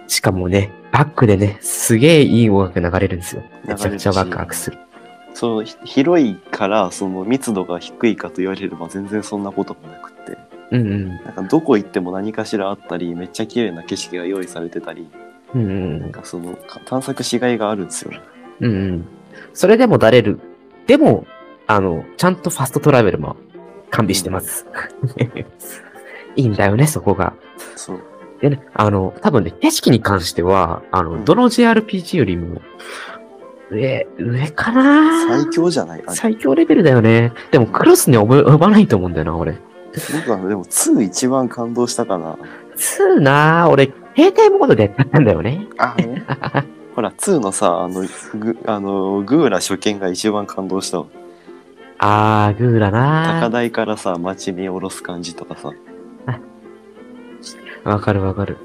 [0.08, 3.42] しかもね、バックでね、すげえいい音楽が流れるんですよ。
[3.66, 4.78] めちゃくちゃワクワクする。
[5.34, 10.38] そうひ広いからその密度が低いかと言われれば全然そんなこともなくって
[10.70, 11.08] うんうん。
[11.08, 15.06] なんかどこ行っても何かしらあったりめっちゃ綺麗な景色が用意されてたり
[15.54, 18.22] うんうんなんかそのか探索しがいがあるんですよね
[18.60, 19.08] うんうん。
[19.52, 20.40] それでもだれる。
[20.86, 21.26] でも、
[21.66, 23.36] あの、ちゃんとファストトラベルも
[23.90, 24.66] 完備してます。
[26.36, 27.34] いいんだよね、そこが。
[27.74, 28.00] そう
[28.40, 31.24] でね、あの、多分ね、景色に関しては、あの、うん。
[31.24, 32.60] どの JRPG よりも、
[33.70, 35.42] 上、上かな？
[35.42, 36.04] 最強じゃない？
[36.08, 37.32] 最強レベルだよね。
[37.50, 39.58] でも、クロスに及ばないと思うんだよな、俺。
[40.14, 42.36] 僕はでも2一番感動したかな。
[42.76, 45.66] 2な俺、携帯モードでやったんだよね。
[45.78, 45.96] あ
[46.94, 48.04] ほら2のさあの
[48.38, 51.06] グあのグーラ初見が一番感動したわ。
[51.98, 53.38] あー、グーラな。
[53.42, 55.72] 高台からさ街見下ろす感じとかさ
[57.86, 58.56] わかるわかる。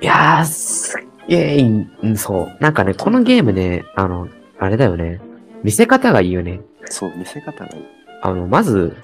[0.00, 2.56] いやー、すっげえいん、そう。
[2.60, 5.20] なんかね、このゲームね、あの、あれだよね。
[5.62, 6.60] 見せ方がいいよね。
[6.84, 7.84] そう見せ方がいい
[8.22, 8.96] あの、まず、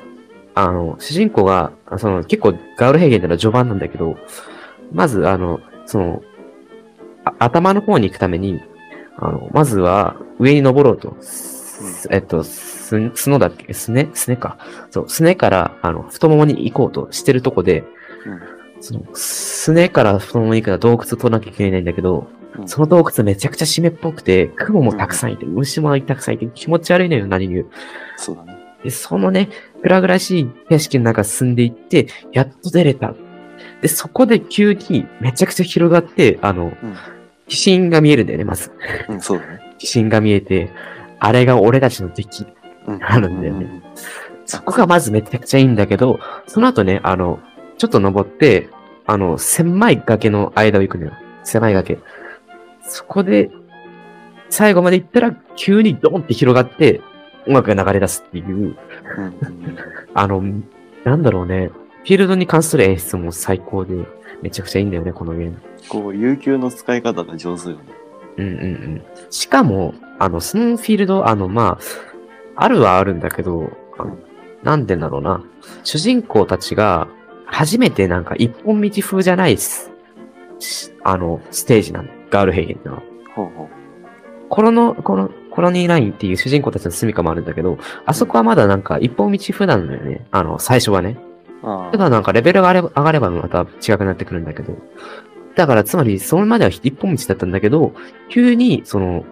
[0.54, 4.16] あの、主人公が、あその、結構ガウル平原ってのは序盤なんだけど、
[4.92, 6.22] まず、あの、その、
[7.24, 8.60] あ頭の方に行くために、
[9.16, 11.16] あの、まずは上に登ろうと。
[11.20, 13.72] すえっと、す、すのだっけ？
[13.74, 14.10] すね？
[14.14, 14.58] すねか。
[14.90, 17.84] そう、すねから、あの、太ももに行こうとしてるとこで、
[18.82, 27.66] その、すねから太ももにから洞窟取らなきゃいけないんだけど、うんその洞窟めちゃくちゃ湿っぽくて、雲もたくさんいて、虫もたくさんいて、気持ち悪いのよ、何に言う。
[28.18, 29.48] そうだねで、そのね、
[29.82, 33.14] 暗々しい景色の中進んでいって、やっと出れた。
[33.80, 36.94] で、そこで急にめちゃくちゃ広がって、あの、うん
[37.48, 38.70] 地震が見えるんだよね、まず。
[39.08, 40.70] うんそうだね地震が見えて、
[41.18, 42.46] あれが俺たちの敵。
[42.86, 43.82] うんあるんだよね
[44.44, 47.40] そこがまずめちゃくちゃいいんだけど、その後ね、あの、
[47.78, 48.68] ちょっと登って、
[49.06, 51.12] あの、狭い崖の間を行くのよ。
[51.44, 51.98] 狭い崖。
[52.82, 53.50] そこで、
[54.50, 57.00] 最後まで行ったら、急にドンって広がって、
[57.46, 58.76] 音楽が流れ出すっていう、
[60.14, 60.42] あの、
[61.04, 61.70] なんだろうね。
[62.02, 64.06] フィールドに関する演出も最高で、
[64.42, 65.56] めちゃくちゃいいんだよね、このゲーム。
[65.88, 67.82] こう有給の使い方が上手よね
[68.38, 69.02] うんうんうん。
[69.30, 71.78] しかも、あの、そのフィールド、あの、ま
[72.56, 74.16] あ、あるはあるんだけど、あの
[74.62, 75.42] なんでだろうな。
[75.82, 77.08] 主人公たちが、
[77.52, 79.58] 初めてなんか一本道風じゃない
[81.04, 82.08] あの、ステージなの。
[82.30, 83.02] ガールヘイゲンってのは。
[83.34, 83.68] ほうほう
[84.48, 90.26] コロの、この、コロニーラインっていう主人公たちの住処もあるんだけど、あそこはまだなんか一本道風なんだよね。
[90.30, 91.18] あの、最初はね。
[91.62, 94.74] あただなんかレベルが上がればまた違くなってくるんだけど。
[95.54, 97.92] だからつまりそれまでは一本道だったんだけど、
[98.30, 99.24] 急にその、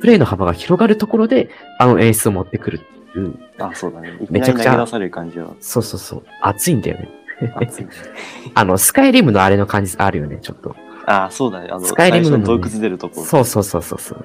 [0.00, 2.80] プレイの幅が広がるところで、あの演出を持ってくる
[3.14, 3.34] う。
[3.58, 6.22] ああそうだねめちゃくちゃなり投げ出される感じはそうそうそう。
[6.42, 7.08] 熱いんだよね。
[7.56, 7.86] 熱い
[8.54, 10.74] あの、スカイリムのあれの感じあるよね、ちょっと。
[11.06, 14.24] ああそうだねあのスカイリムのね洞窟出るとこそうそうそうそうそう。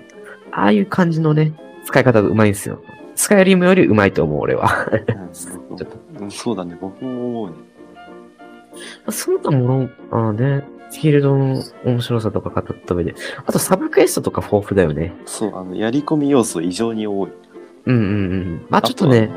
[0.52, 1.54] ああいう感じのね、
[1.86, 2.80] 使い方がうまいんですよ。
[3.16, 4.70] スカイリムよりうまいと思う、俺は。
[6.30, 7.56] そうだね僕も思うね
[9.10, 15.14] その他もの、あね、フィールドの面白さとか語った上で、あとサブクエストとか豊富だよね。
[15.26, 17.32] そうあのやり込み要素異常に多い
[17.86, 18.66] うんうんうん。
[18.70, 19.32] まあちょっとね、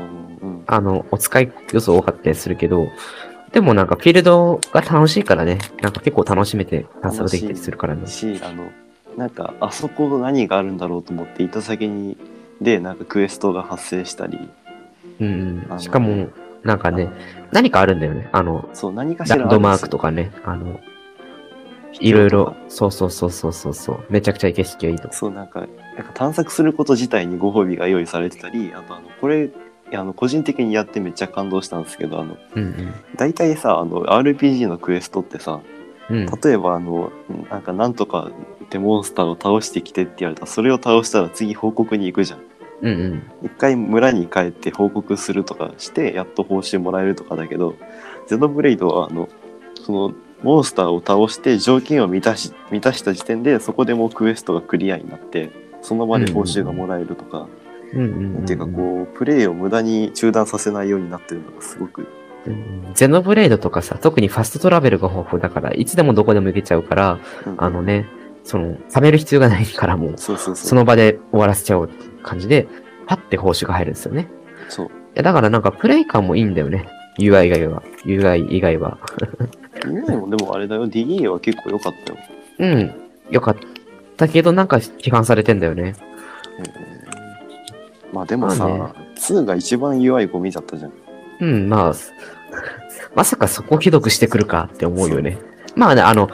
[0.67, 2.87] あの、お使い要素多かったりするけど、
[3.51, 8.07] でもなんかフィールドが楽しいからね、なんか結構楽しめて探索できたりするからね。
[8.07, 8.69] しあの
[9.17, 12.15] なんかあそこ何があるんだろうと思って行った先に
[12.61, 14.37] でなんかクエストが発生したり
[15.19, 15.79] うんうん。
[15.79, 16.29] しかも、
[16.63, 17.09] なんかね、
[17.51, 18.29] 何かあるんだよね。
[18.31, 20.79] あの、そう何かしらランドマークとかかね、あの、
[21.99, 25.11] いろいろ、そうそうそうそうそうそう、めちゃくちゃ景色がいいと。
[25.11, 25.65] そうなんか
[25.99, 29.49] なんか探索すること自体にご褒美が用意されてたりあとあのこれ
[29.93, 35.59] あの個人的にやってめっちゃ感動したんですけどあのうん大体さあの RPG のクエストってさ
[36.09, 36.21] うん。
[36.21, 36.25] うん。
[36.41, 37.11] 例えばあの
[37.51, 38.31] なんかなんとか
[38.63, 42.39] ってモンスターを倒してきてって言われたらそれを倒したら次報告に行くじゃん
[42.81, 43.31] うんうん。
[43.43, 47.75] 一回村に帰って報告するとかしてやっと報酬もらえるとかだけど
[48.27, 49.27] ゼノブレイドはあの
[49.85, 57.47] そのモンスターを倒して条件を満たし満たした時点でそこでもうクエストがクリアになってその場で報酬がもらえるとか、
[57.93, 58.43] うんうんうんうん。
[58.43, 62.07] っていうかこうプレイを無駄に中断させないようになってるのがすごく
[62.45, 68.05] うんゼノブレードとかさ、特にファストトラベルが豊富だから、いつでもどこでも行けちゃうから、うんあのね、
[68.43, 71.89] その、貯める必要がないからもう、そうそうそうその場で終わらせちゃおう
[72.23, 72.67] 感じで、
[73.05, 74.27] パッて報酬が入るんですよね。
[74.69, 76.87] そういや、だからなんかプレイ感もいいんだよね。
[77.19, 77.83] UI 以外は。
[78.05, 78.97] UI 以外は。
[79.85, 82.19] 今もでもあれだよ DA は結構良かったよ、
[82.59, 82.93] うん。
[83.29, 83.61] よかった
[84.27, 85.95] けど、なんか批判されてんだよね。
[86.59, 86.89] えー
[88.13, 90.93] まあでもさ、まあ2が一番 UI ゴミだったじゃん。
[91.41, 91.93] うん、まあ、
[93.15, 95.37] まさかそこをひどくしてくるかって思うよね。
[95.75, 96.29] まあね、あの、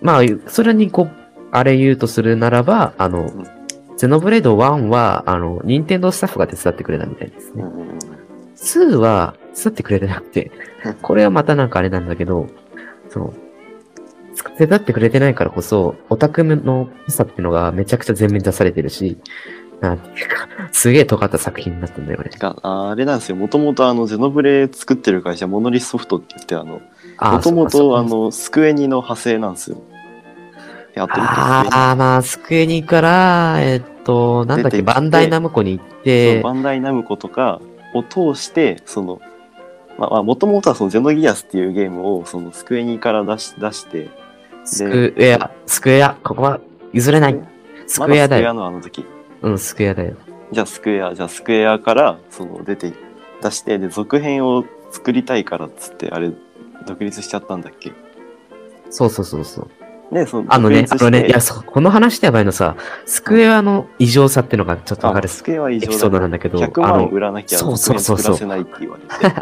[0.00, 1.10] まあ、それにこう、
[1.50, 3.44] あれ言うとするならば、あの、ん。
[3.96, 7.62] ゼノブレード1は、あの、任天堂スタッフが手伝ってくれたみたいですね。
[7.62, 7.98] うんうんうん
[8.56, 10.50] 2は手伝ってくれてなくて。
[10.86, 12.46] うん、これはまたなんかあれなんだけど、
[13.10, 13.34] その、
[14.56, 19.18] 手伝ってくれてないからこそ、オタクの良さっていうのがめちゃくちゃ全面に出されてるし、
[19.80, 22.30] なんていうか、すげえ尖った作品になってんだよね。
[22.40, 23.36] ああれなんですよ。
[23.36, 26.80] もともとあのゼノブレ作ってる会社モノリスソフトって言ってあの
[27.18, 29.82] あもともとあのスクエニの派生なんですよ。
[30.94, 37.60] やってるああ、まあ、スクエニから、えっと、なんだっけ、バンダイナムコに行って、バンダイナムコとか
[37.94, 39.20] を通してその
[39.98, 44.08] まあもともとはそのゼノギアスっていうゲームをそのスクエニから出し出して
[44.64, 46.60] スクエア、スクエア、ここは
[46.92, 47.40] 譲れない。
[47.86, 48.54] スまだスクエアクエアだよ。
[48.54, 49.04] のあの時
[49.42, 50.16] うん、スクエアだよ。
[50.52, 52.92] じゃあスクエアじゃあスクエアからその出て
[53.42, 56.32] 出してで続編を作りたいからっつってあれ
[56.86, 57.92] 独立しちゃったんだっけ？
[58.90, 59.70] そうそうそうそう。
[60.12, 65.26] でそのあのね、あのね、いや、そう、この話してやばいのさ、スクエアの異常さっていうのがちょっとわかる。
[65.26, 68.36] あスクエアは異常エピソードなんだけど、100あの、万売らなきゃそう続そうそう。
[68.36, 69.34] そうないって言われて。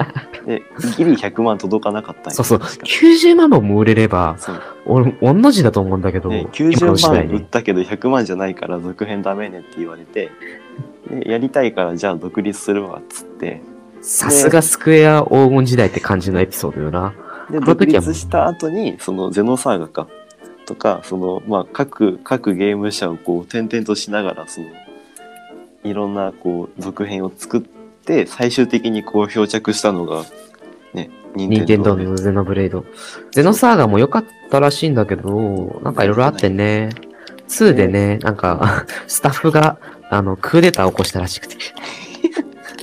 [0.47, 0.63] で
[0.97, 4.37] ギリ100万届かなかったそうそう、確か90万本も売れれば、
[4.87, 6.49] 俺、御の字だと思うんだけど、で今
[6.87, 7.27] の時90万。
[7.27, 10.31] 売ったけど100万じゃないから続編ダメねって言われて。
[11.11, 13.61] でやりたいからじゃあ独立するわっつって。
[14.01, 17.13] さすがスクエア黄金時代って感じのエピソードよな。
[17.51, 20.09] で独立した後にそのゼノサーガか
[20.73, 24.69] とかそのまあ各各ゲーム社をこう転々としながらその
[25.85, 30.25] いろんなこう続編を作って最終的にこう漂着したのが
[30.95, 32.87] ね任任天堂でのゼノブレイド。
[33.33, 36.91] ゼノサーガも良かったらしいんだけど、なんかいろいろあってね。
[37.49, 39.79] 2でね、なんか、 スタッフが、
[40.11, 41.57] あの、クーデターを起こしたらしくて。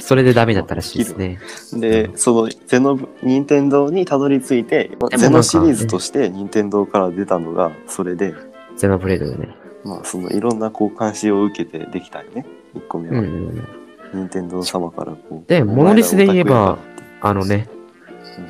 [0.10, 1.38] それでダメだったらしいですね。
[1.72, 8.34] でそのゼノ任天堂にたどり着いてゼノシリーズとして任天堂から出たのがそれで、
[8.76, 9.56] ゼノブレイドでね。
[9.84, 12.43] まあそのいろんなこう監視を受けてできたよね
[12.74, 13.67] 1個目は、うんうんうん。
[14.13, 16.80] 任天堂様からこうでモノリスで言えば
[17.22, 17.69] あのね、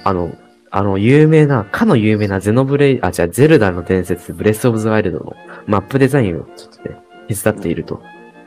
[0.05, 0.31] あの、
[0.71, 5.33] あの、有名な、かの有名なゼノブレイ、あ、じゃあ、ゼルダの伝説、ブレスオブザワイルドの
[5.65, 6.95] マップデザインをちょっとね、
[7.27, 8.01] 手伝っていると。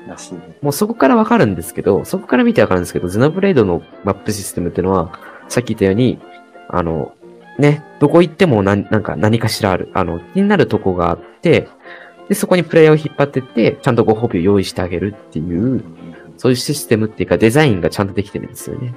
[0.09, 6.19] らしいねもうそこからわかるんですけど、そこから見てわかるんですけど、ゼノブレイドのマップシステムっていうのは、さっき言ったように、
[6.69, 7.15] あの、
[7.59, 9.91] ね、どこ行ってもななんか何かしらある。
[9.95, 11.69] あの、気になるとこがあって、
[12.29, 15.83] で、そこにプレイヤーを引っ張ってって、ちゃんとご褒美を用意してあげるっていう、
[16.39, 18.95] そういうシステムっていうかデザインがちゃんとできてるんですよね。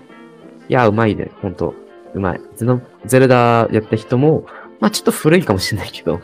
[0.70, 1.32] いや、うまいね。
[1.42, 1.76] ほんと。
[2.14, 2.42] うまい。
[2.56, 4.46] ゼノ、ゼルダやった人も、
[4.80, 6.22] まあちょっと古いかもしれないけど、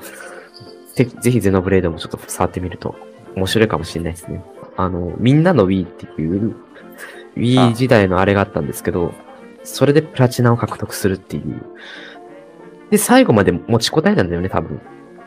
[0.95, 2.95] ぜひゼノブレイドもちょっと触ってみると
[3.35, 4.43] 面白いかもしれないですね。
[4.77, 6.55] あの、みんなの Wii っていう、
[7.35, 9.13] Wii 時代のあれがあったんですけど、
[9.63, 11.61] それでプラチナを獲得するっていう。
[12.89, 14.81] で、最後まで持ちこたえたんだよね、多分。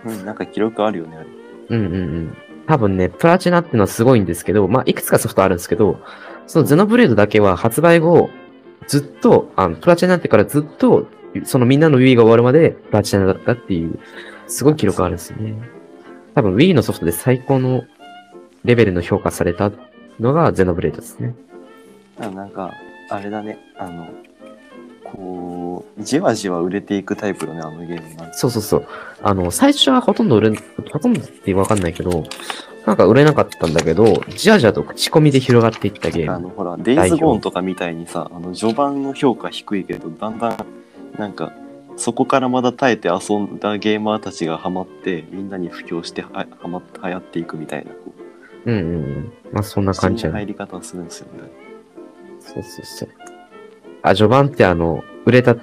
[0.04, 1.26] うん、なんか記録あるよねあれ
[1.70, 2.36] うんうんうん。
[2.66, 5.98] 多分ね、プラチナっていうのはすごいんですけど、まあ、いくつかソフトあるんですけど、
[6.46, 8.30] そのゼノブレードだけは発売後、
[8.86, 11.06] ずっと、あの、プラチナになってからずっと、
[11.44, 13.98] そのみんなの Wii が終わるまでプラチナだったっていう、
[14.46, 15.54] すごい記録があるんですよね。
[16.34, 17.84] 多分 Wii のソフトで最高の
[18.64, 19.70] レベルの評価された
[20.20, 21.34] のがゼノブレードですね。
[22.18, 22.72] あなんか
[23.10, 24.08] あれだねあの
[25.02, 28.86] こうじわじわ売れていくタイプよねあのゲームそうそうそう。
[29.22, 32.24] あの、最初はほとんど売れん、ほとんどってわかんないけど、
[32.84, 36.32] なんか売れなかったんだけど、じわじわと口コミで広がっていったゲーム。
[36.32, 40.66] あのほらデイズゴーンとかみたいにさあの序盤の評価低いけどだんだん
[41.16, 41.52] なんか
[41.96, 48.13] そこからまだ耐えて遊んだゲーマーたちがハマってみんなに布教してははまって流行っていくみたいなこ
[48.66, 49.32] ううんうんうん。
[49.52, 50.38] まあそんな感じやね。
[50.40, 51.50] 入り方をするんですよね
[52.40, 53.08] そうそうそう。
[54.02, 55.56] あ、序盤ってあの、売れた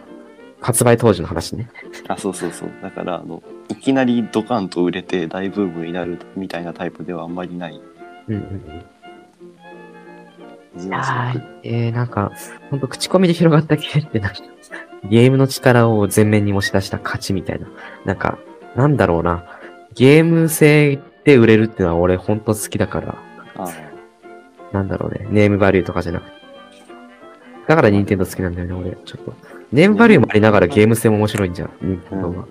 [0.61, 1.69] 発売当時の話ね。
[2.07, 7.81] あそうそうそうだからあのいきなりドカンと売れて大ブームになるみたいなタイプではあんまりない
[8.27, 8.85] うんうんうん。
[10.77, 11.43] じわじわはい。
[11.63, 12.31] えー、なんか、
[12.69, 14.37] ほんと口コミで広がった系ってなんか、
[15.09, 17.67] ゲームの力を前面に持ち出した勝ちみたいな。
[18.05, 18.37] なんか、
[18.75, 19.45] なんだろうな。
[19.95, 23.15] ゲーム性で売れるってのは俺ほんと好きだから。
[23.55, 23.69] あ
[24.71, 26.41] なんだろうね、ネームバリューとかじゃなくて。
[27.67, 28.97] だから任天堂好きなんだよね、俺。
[29.05, 29.33] ちょっと。
[29.71, 32.45] ネームバリューもありながらゲーム性も面白いんじゃん、任天堂は。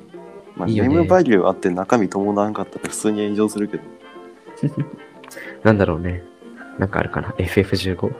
[0.56, 3.82] まあ、いいよねネームバリューあって中身伴わんかったら普通に炎上するけど。
[5.64, 6.22] なんだろうね。
[6.78, 8.12] なんかあるかな ?FF15?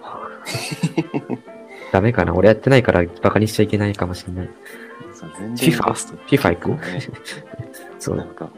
[1.92, 4.50] ダメかな俺やってないからバカにしちゃいけないかもしれない。
[5.12, 5.90] さ全然 FIFA？
[5.90, 6.68] ベスト FIFA 行く？
[6.70, 7.00] ね
[7.98, 8.48] そうなんか、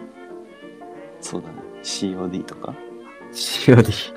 [1.20, 1.54] そうだね。
[1.82, 2.74] COD とか
[3.32, 4.14] ？COD。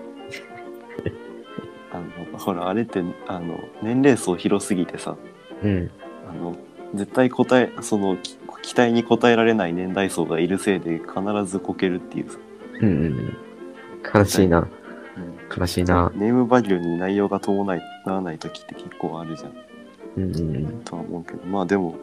[1.91, 5.15] あの、ほら、あれって、あの、年齢層広すぎてさ、
[5.63, 5.91] うん。
[6.29, 6.55] あの、
[6.93, 12.39] 絶対答え、その、き期待に応えられない年代層がいるせいで必ずこけるっていうさ。
[12.81, 13.37] うんうんうん。
[14.13, 14.59] 悲しいな。
[14.59, 14.67] うん
[15.55, 16.11] 悲しいな。
[16.15, 19.53] ネームバリューに内容が伴わない時って結構あるじゃん。
[20.17, 20.81] うんうんうん。
[20.83, 21.95] とは思うけど、まあでも、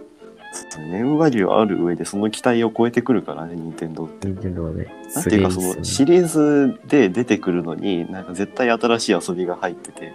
[0.52, 4.28] そうネームバリューある上でその期待を超えてくるからね、任天堂って。
[4.28, 4.86] 任天堂はね。
[5.14, 10.12] なんていうか、そのシリーズで出てくるのに、なんか絶対新しい遊びが入ってて、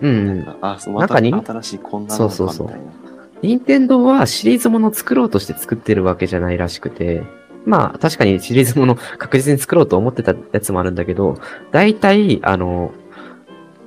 [0.00, 0.44] うんうん。
[0.44, 2.92] なんか、あ、また新しいこんなのかそうそうそうみたいな。
[3.42, 7.22] 任天堂はシリーズものを作ろうとして作ってるわけじゃないらしくて、
[7.64, 11.38] まあ確かにシリーズもの確実に作ろうと思ってたやつもあるんだけど、
[11.72, 12.92] 大体、あの、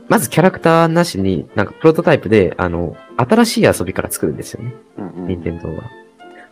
[0.10, 4.74] まずキャラクターなしに、なんかプロトタイプで、あの、新しい遊びから作るんですよね。
[5.16, 5.84] 任天堂は。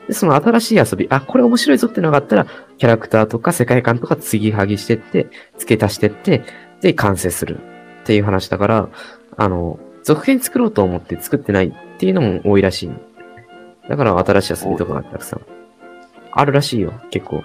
[0.07, 2.45] で、その新しい遊び、あ、これ面白いぞってのがあったら、
[2.77, 5.27] キャラクターとか世界観とか継ぎはぎしてって、
[5.57, 6.43] 付け足してって、
[6.81, 7.57] で、完成する
[8.03, 8.89] っていう話だから、
[9.35, 12.91] あの、続編作ろうと思って作ってないっていうのも多いらしい。
[13.89, 15.41] だから新しい遊びとかがたくさん。
[16.31, 17.43] あるらしいよ、結構。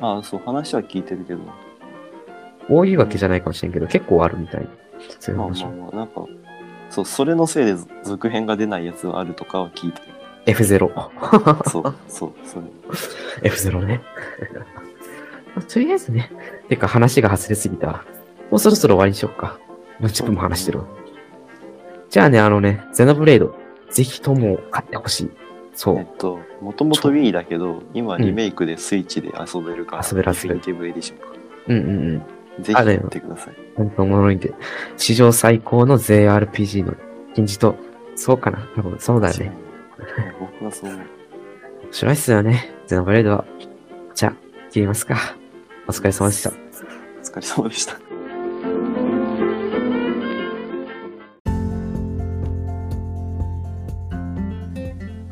[0.00, 1.40] ああ、そう、話は聞いてるけど、
[2.68, 4.68] 多いわけじゃないかもしれんけど、結構あるみたい。
[5.34, 5.66] まあまあ。
[5.66, 6.26] まあ、なんか、
[6.90, 10.12] そう、それのせいで続編が出ないやつがあるとかは聞いてる。
[10.46, 10.90] F0。
[11.70, 12.56] そう、そう、そ
[13.42, 13.50] れ。
[13.50, 14.02] F0 ね。
[15.68, 16.30] とりあえずね。
[16.68, 18.04] てか話が外れすぎたわ。
[18.50, 19.58] もうそろそろ終わりにしよっか。
[20.00, 20.84] 何分も話してるわ。
[22.10, 23.54] じゃあね、あのね、ゼノブレイド、
[23.90, 25.30] ぜひとも買ってほしい。
[25.74, 25.98] そう。
[25.98, 31.26] えっと、もともと Wii だけど、今リメイクでスイッチで遊べるから、遊べる遊べるディティブエディションか。
[31.68, 32.22] うんうんうん。
[32.60, 33.54] ぜひやってください。
[33.76, 34.52] 本当おもろいんで。
[34.96, 36.94] 史上最高の JRPG の
[37.34, 37.76] 金字と、
[38.14, 39.52] そうかな多分そうだよね。
[40.38, 41.00] 僕はそう思う。
[41.84, 42.74] 面白いっすよね。
[42.86, 43.44] ゼノブレイドは。
[44.14, 44.36] じゃあ、
[44.70, 45.16] 切りますか。
[45.86, 46.50] お疲れ様でした。
[46.50, 46.54] お
[47.24, 47.94] 疲れ様でした。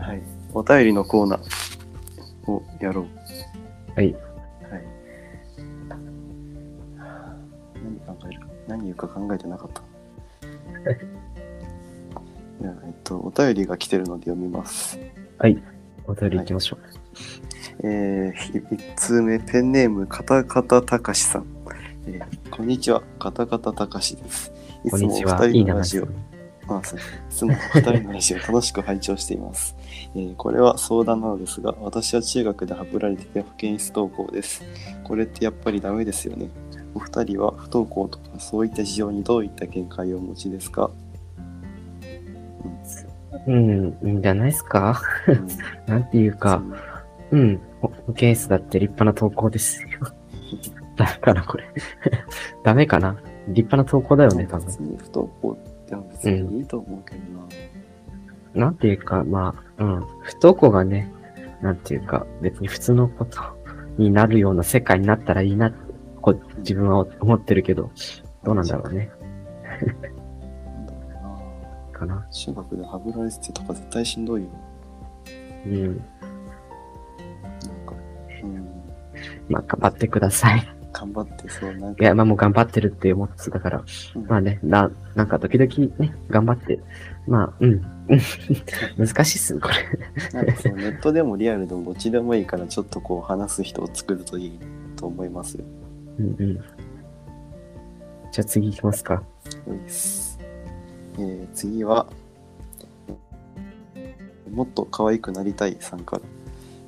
[0.03, 0.23] はい。
[0.55, 3.05] お便りのコーナーをやろう。
[3.95, 4.13] はい。
[4.15, 4.30] はい。
[8.81, 9.83] 何言うか考えてなかった。
[12.61, 14.99] じゃあえっと、お便りが来てるので読みます。
[15.39, 15.63] はい。
[16.07, 16.79] お便り行きましょう。
[17.83, 21.47] えー、1通目、ペンネーム、カタカタたかしさん。
[22.07, 24.53] えーこんにちは、カタカタたかしです。
[24.85, 25.21] いつもお。
[25.21, 26.09] 二人のラジオ、
[26.69, 29.77] あそういつもお二人のラジオ楽しく拝聴しています、
[30.15, 34.63] えーこれは相談なのですが、私は中学でハブられてて保健室登校です。
[35.05, 36.49] これってやっぱりダメですよね。
[36.95, 40.91] お二人は不登校とかそういった事情にどういった見解をお持ちですか、
[43.47, 45.01] うん、いいんじゃないですか？
[45.29, 45.49] うん
[45.87, 46.63] なんていうか、
[47.31, 49.89] うん、保保健室だって立派な投稿ですよ。
[50.97, 51.65] ダメかな、これ。
[52.65, 53.17] ダメかな？
[53.49, 54.67] 立派な投稿だよね、多分。
[54.67, 57.21] 別に不登校っても別にいいと思うけど
[58.61, 58.67] な。
[58.67, 61.11] なんていうか、まあ、うん、不登校がね、
[61.63, 63.41] なんていうか、別に普通のこと
[63.97, 65.90] になるような世界になったらいいなって、
[66.21, 67.91] こう自分は思ってるけど、
[68.45, 69.11] どうなんだろうね。
[70.65, 70.99] なんだろ
[71.89, 71.99] うな。
[71.99, 72.27] かな。
[72.31, 74.49] 中学でハブられててとか絶対しんどいよ。
[75.67, 75.85] うん。
[75.87, 75.97] なん
[77.87, 77.95] か、
[78.43, 78.69] うん、
[79.49, 80.81] まあ、頑張ってください。
[80.93, 86.81] 頑張ってそう、なんいか、や、まあもう頑張ってるって思ってたから、うんまあね、な、なんか時々ね、頑張って、
[87.27, 87.75] まあ、うん、う
[88.17, 88.21] ん
[88.99, 89.75] 難しいっすね、これ。
[90.33, 94.59] なんかそうネットでもリアルでもどっちでもいいから、ちょっとこう話す人を作るといい
[94.97, 95.65] と思いますよ。
[96.21, 96.55] うんうん。
[98.31, 99.23] じゃあ次行きますか。
[101.19, 102.07] えー次は、
[104.51, 106.23] もっと可愛くなりたいさんから。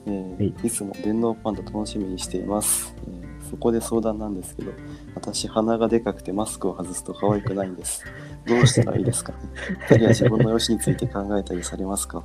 [0.07, 4.73] えーはいいつも電脳パンダ楽しみにしています、えーそこで相談なんですけど、
[5.15, 8.03] 私鼻がでかくてマスクを外すと可愛くないんです。
[8.47, 9.33] どうしたらいいですか？
[9.33, 9.39] ね
[9.89, 12.23] 次は自分の容姿について考えたりされますか？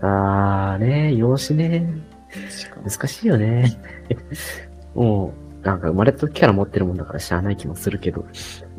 [0.00, 1.86] あーね、容姿ね、
[2.82, 3.78] 難しいよね。
[4.94, 5.32] もう、
[5.62, 8.24] なんか生まれた時から持ってるもんだから知らない気もするけど、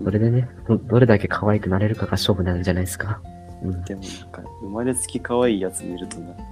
[0.03, 3.21] それでね、どどれだけ可愛くなれるかが勝負なんじゃないですか？
[3.63, 3.83] うん。
[3.83, 6.43] でもなんか生まれつき可愛いやつ見るとなんか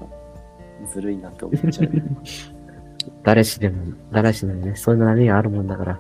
[0.92, 1.92] ずるいなって思っちゃう。
[3.24, 6.00] 誰しでも、誰しでもね、そういう悩みがあるもんだから、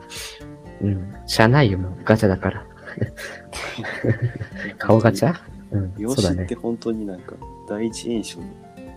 [0.81, 1.13] うん。
[1.25, 1.91] しゃあないよ、もう。
[2.03, 2.65] ガチャだから。
[4.77, 5.33] 顔ガチャ？
[5.71, 5.93] うん。
[5.97, 6.55] 養そうだね子って。
[6.55, 7.35] 本当になんか
[7.69, 8.41] 第一印象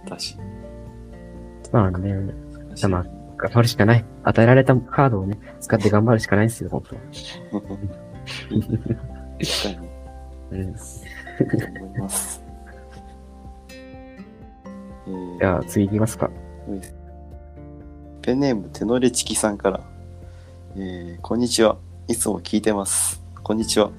[0.08, 0.36] だし。
[1.72, 2.14] まあね、
[2.88, 3.06] まあ
[3.40, 4.04] 頑張るしかない。
[4.22, 6.96] 与えられたカードをね、使って頑張るしかないですよ、本当。
[10.52, 10.74] うん。
[10.76, 11.46] そう
[11.80, 12.42] 思います。
[13.70, 16.30] えーじゃあ、次行きますか。
[18.22, 19.80] ペンネーム手乗りチキさんから、
[20.76, 21.78] えーこんにちは。
[22.08, 23.22] いつも聞いてます。
[23.42, 23.90] こんにちは。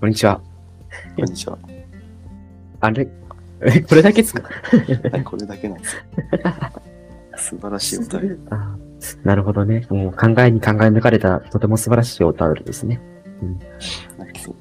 [0.00, 0.40] こんにちは。
[1.16, 1.56] こんにちは。
[2.80, 3.06] あれ？
[3.60, 4.42] え、これだけですか？
[5.12, 6.02] はい、これだけなんですよ。
[7.38, 8.36] 素晴らしいお便り。
[8.50, 8.76] あ
[9.24, 9.86] なるほどね。
[9.90, 13.00] もう考えに考え抜かれた、とても素晴らしいお便りですね。
[13.42, 14.54] う。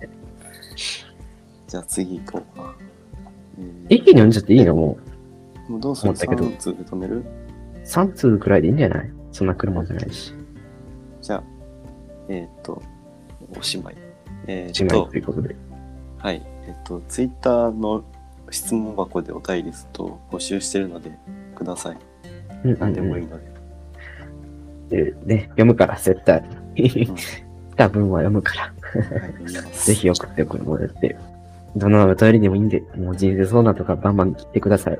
[1.68, 2.76] じゃあ次行こうか。
[3.60, 4.76] えー一気に読んじゃっていいの？
[4.76, 4.98] も
[5.68, 6.12] もうどうする？
[6.12, 7.18] 思ったけど3通で止める？
[7.18, 7.24] う、
[7.84, 9.12] 3通くらいでいいんじゃない？
[9.32, 10.34] そんな車じゃないし。
[11.22, 11.44] じゃあ、
[12.30, 12.82] えーっと、
[13.58, 13.96] おしまい。
[14.46, 15.56] えー1っと枚ということで。
[16.20, 16.42] はい。
[16.68, 18.04] えっと、ツイッターの
[18.52, 21.12] 質問箱でお便りスト募集してるので、
[21.56, 21.98] ください。
[22.64, 23.40] うんうん何でもいういの
[24.90, 25.16] で。
[25.26, 26.44] ね、読むから、絶対。
[26.76, 27.12] 来
[27.76, 28.74] た分は読むから。
[29.72, 31.18] ぜひ送ってもらって。
[31.76, 34.94] どのお便りでもいいんで、もう人生相談とかバンバン切ってください。
[34.94, 35.00] いっ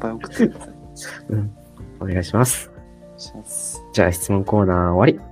[0.00, 0.74] ぱい送ってください。
[1.30, 1.56] うん。
[2.00, 2.70] お願いします。
[3.92, 5.29] じゃあ質問コーナー終わり。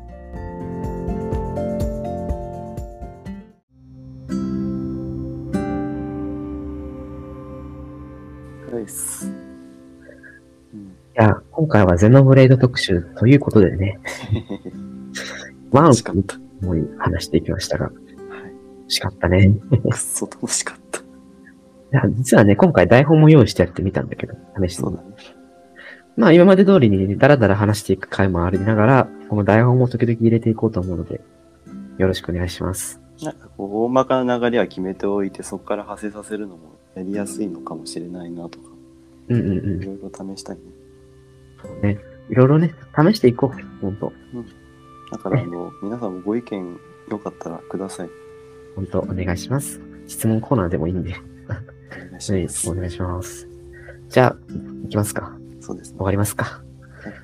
[11.58, 13.98] 今回はゼノブレイド特集ということでね、
[15.72, 16.38] ワンを楽しかった。
[16.64, 17.94] もう話していきましたが、はい。
[18.86, 19.52] 惜しかったね。
[19.72, 21.00] いくっそ楽しかった。
[21.90, 24.38] や、実はね、今回台本も用意してやってみたんだけど、試
[24.72, 25.08] してみそうだね。
[26.16, 31.20] まあ今まで通りにダラダラ話していく回もありながら、この台本も時々入れていこうと思うので、
[31.98, 33.00] よろしくお願いします。
[33.20, 38.66] なんかこう、大まかな流れは決めておいて、そこから派生させるのもやりやすいのかもしれないなとか、
[39.26, 39.84] うんうんうんい。
[39.84, 40.62] ろいろ試したいね。
[42.30, 43.80] いろいろね、試していこう。
[43.80, 44.12] ほんと。
[45.10, 46.78] だから、あの、皆さんもご意見
[47.10, 48.10] よかったらください。
[48.76, 49.80] ほんと、お願いします。
[50.06, 51.14] 質問コーナーでもいいんで、
[51.46, 52.70] お願いしはいます。
[52.70, 53.48] お願いします。
[54.08, 54.36] じゃあ、
[54.84, 55.32] いきますか。
[55.60, 55.98] そうですね。
[55.98, 56.62] 終わりますか。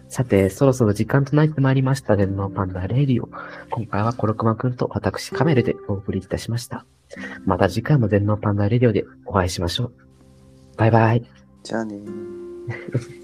[0.09, 3.29] さて、そろそろ時間となってまいりました電脳パンダレイディオ。
[3.71, 6.87] 今回はコロクマくんと私カメルでお送りいたしました。
[7.45, 9.93] また次回も電脳パンダレディオでお会いしましょう。
[10.77, 11.25] バイバイ。
[11.63, 13.24] じゃあねー。